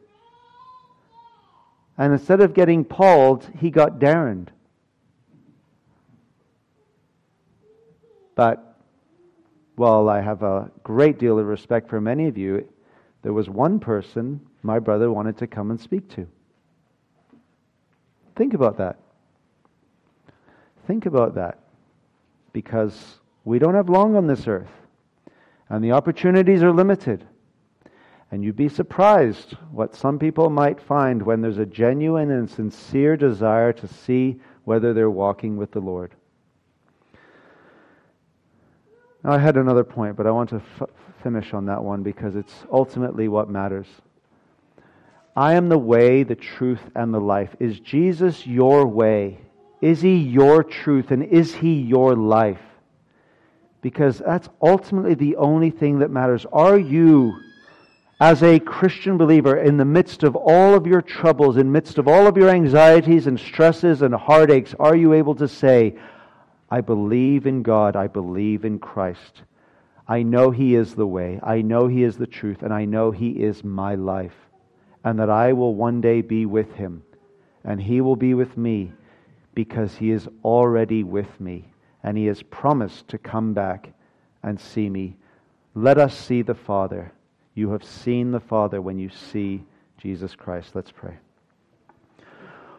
And 1.96 2.12
instead 2.12 2.42
of 2.42 2.56
getting 2.56 2.84
Pauled, 2.84 3.48
he 3.60 3.70
got 3.70 4.00
Darrened. 4.00 4.48
But, 8.36 8.78
while 9.76 10.10
I 10.10 10.22
have 10.22 10.42
a 10.44 10.72
great 10.84 11.20
deal 11.20 11.38
of 11.38 11.46
respect 11.46 11.90
for 11.90 12.02
many 12.02 12.28
of 12.28 12.38
you. 12.38 12.68
There 13.22 13.34
was 13.34 13.50
one 13.50 13.80
person 13.80 14.42
my 14.64 14.80
brother 14.80 15.12
wanted 15.12 15.38
to 15.38 15.48
come 15.48 15.72
and 15.72 15.80
speak 15.80 16.10
to. 16.16 16.28
Think 18.36 18.54
about 18.54 18.78
that. 18.78 18.98
Think 20.88 21.06
about 21.06 21.36
that 21.36 21.60
because 22.54 23.19
we 23.50 23.58
don't 23.58 23.74
have 23.74 23.90
long 23.90 24.16
on 24.16 24.28
this 24.28 24.48
earth 24.48 24.70
and 25.70 25.84
the 25.84 25.92
opportunities 25.92 26.62
are 26.62 26.72
limited. 26.72 27.26
And 28.30 28.44
you'd 28.44 28.56
be 28.56 28.70
surprised 28.70 29.54
what 29.72 29.96
some 29.96 30.20
people 30.20 30.52
might 30.52 30.80
find 30.80 31.20
when 31.20 31.42
there's 31.42 31.58
a 31.58 31.66
genuine 31.66 32.30
and 32.30 32.48
sincere 32.48 33.18
desire 33.18 33.74
to 33.74 33.88
see 33.88 34.40
whether 34.66 34.94
they're 34.94 35.10
walking 35.10 35.58
with 35.58 35.72
the 35.72 35.80
Lord. 35.80 36.14
Now, 39.24 39.32
I 39.32 39.40
had 39.40 39.58
another 39.58 39.84
point, 39.84 40.16
but 40.16 40.28
I 40.28 40.32
want 40.32 40.52
to 40.52 40.62
f- 40.80 40.90
finish 41.24 41.52
on 41.52 41.66
that 41.66 41.84
one 41.84 42.04
because 42.04 42.36
it's 42.36 42.54
ultimately 42.72 43.30
what 43.30 43.50
matters. 43.50 43.88
I 45.36 45.56
am 45.56 45.70
the 45.70 45.78
way, 45.80 46.22
the 46.22 46.36
truth, 46.36 46.82
and 46.96 47.12
the 47.12 47.20
life. 47.20 47.56
Is 47.60 47.80
Jesus 47.80 48.46
your 48.46 48.86
way? 48.86 49.40
Is 49.82 50.02
he 50.02 50.18
your 50.18 50.64
truth 50.64 51.10
and 51.10 51.24
is 51.24 51.56
he 51.56 51.82
your 51.82 52.16
life? 52.16 52.62
Because 53.82 54.20
that's 54.20 54.50
ultimately 54.62 55.14
the 55.14 55.36
only 55.38 55.70
thing 55.70 56.00
that 56.00 56.12
matters. 56.12 56.46
Are 56.52 56.78
you, 56.78 57.40
as 58.20 58.44
a 58.44 58.60
Christian 58.60 59.18
believer, 59.18 59.58
in 59.58 59.78
the 59.78 59.86
midst 59.86 60.24
of 60.24 60.36
all 60.36 60.74
of 60.74 60.86
your 60.86 61.02
troubles, 61.02 61.58
in 61.58 61.68
the 61.68 61.72
midst 61.72 61.98
of 61.98 62.08
all 62.08 62.28
of 62.28 62.38
your 62.38 62.50
anxieties 62.50 63.28
and 63.28 63.40
stresses 63.40 64.02
and 64.02 64.14
heartaches, 64.14 64.76
are 64.80 64.96
you 64.96 65.14
able 65.14 65.36
to 65.36 65.48
say, 65.48 65.96
I 66.70 66.82
believe 66.82 67.48
in 67.48 67.64
God, 67.64 67.96
I 67.96 68.08
believe 68.08 68.66
in 68.66 68.80
Christ. 68.80 69.44
I 70.08 70.24
know 70.24 70.52
He 70.52 70.76
is 70.76 70.96
the 70.96 71.08
way, 71.08 71.40
I 71.42 71.62
know 71.62 71.88
He 71.88 72.04
is 72.04 72.18
the 72.18 72.28
truth, 72.28 72.64
and 72.64 72.74
I 72.74 72.86
know 72.86 73.12
He 73.12 73.32
is 73.32 73.64
my 73.64 73.96
life, 73.96 74.36
and 75.04 75.18
that 75.20 75.30
I 75.30 75.54
will 75.54 75.74
one 75.74 76.02
day 76.02 76.22
be 76.22 76.46
with 76.46 76.74
Him, 76.74 77.04
and 77.64 77.82
He 77.82 78.02
will 78.02 78.18
be 78.18 78.34
with 78.34 78.58
me 78.58 78.92
because 79.60 79.96
he 79.96 80.12
is 80.12 80.26
already 80.42 81.04
with 81.04 81.40
me 81.40 81.66
and 82.04 82.18
he 82.18 82.26
has 82.26 82.42
promised 82.44 83.08
to 83.10 83.18
come 83.18 83.54
back 83.54 83.92
and 84.44 84.60
see 84.60 84.90
me. 84.90 85.18
Let 85.76 85.98
us 85.98 86.18
see 86.18 86.42
the 86.42 86.56
Father. 86.56 87.12
You 87.54 87.72
have 87.72 87.84
seen 87.84 88.32
the 88.32 88.40
Father 88.40 88.82
when 88.82 88.98
you 88.98 89.10
see 89.10 89.64
Jesus 89.98 90.36
Christ. 90.36 90.76
Let's 90.76 90.92
pray. 90.92 91.18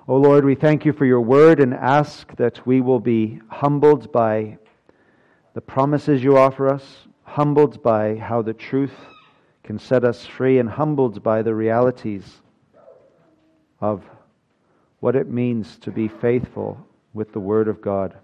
O 0.08 0.14
oh 0.14 0.16
Lord, 0.16 0.44
we 0.44 0.54
thank 0.54 0.84
you 0.84 0.92
for 0.92 1.04
your 1.04 1.20
word 1.20 1.60
and 1.60 1.74
ask 1.74 2.34
that 2.36 2.66
we 2.66 2.80
will 2.80 2.98
be 2.98 3.40
humbled 3.48 4.10
by 4.10 4.58
the 5.54 5.60
promises 5.60 6.24
you 6.24 6.36
offer 6.36 6.68
us, 6.68 7.06
humbled 7.22 7.82
by 7.82 8.16
how 8.16 8.42
the 8.42 8.54
truth 8.54 8.94
can 9.62 9.78
set 9.78 10.04
us 10.04 10.26
free, 10.26 10.58
and 10.58 10.68
humbled 10.68 11.22
by 11.22 11.42
the 11.42 11.54
realities 11.54 12.40
of 13.80 14.02
what 15.00 15.14
it 15.14 15.28
means 15.28 15.78
to 15.78 15.90
be 15.90 16.08
faithful 16.08 16.78
with 17.12 17.32
the 17.32 17.40
Word 17.40 17.68
of 17.68 17.80
God. 17.80 18.16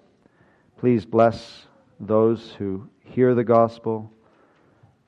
Please 0.87 1.05
bless 1.05 1.67
those 1.99 2.53
who 2.53 2.89
hear 3.01 3.35
the 3.35 3.43
gospel. 3.43 4.09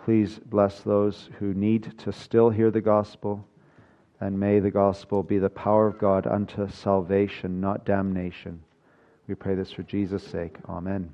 Please 0.05 0.41
bless 0.47 0.81
those 0.81 1.31
who 1.39 1.55
need 1.55 1.97
to 1.99 2.11
still 2.11 2.51
hear 2.51 2.73
the 2.73 2.81
gospel. 2.81 3.47
And 4.19 4.41
may 4.41 4.59
the 4.59 4.73
gospel 4.73 5.23
be 5.23 5.39
the 5.39 5.51
power 5.51 5.87
of 5.87 5.97
God 5.97 6.27
unto 6.27 6.69
salvation, 6.69 7.61
not 7.61 7.85
damnation. 7.85 8.61
We 9.29 9.37
pray 9.37 9.55
this 9.55 9.71
for 9.71 9.85
Jesus' 9.85 10.27
sake. 10.27 10.57
Amen. 10.69 11.13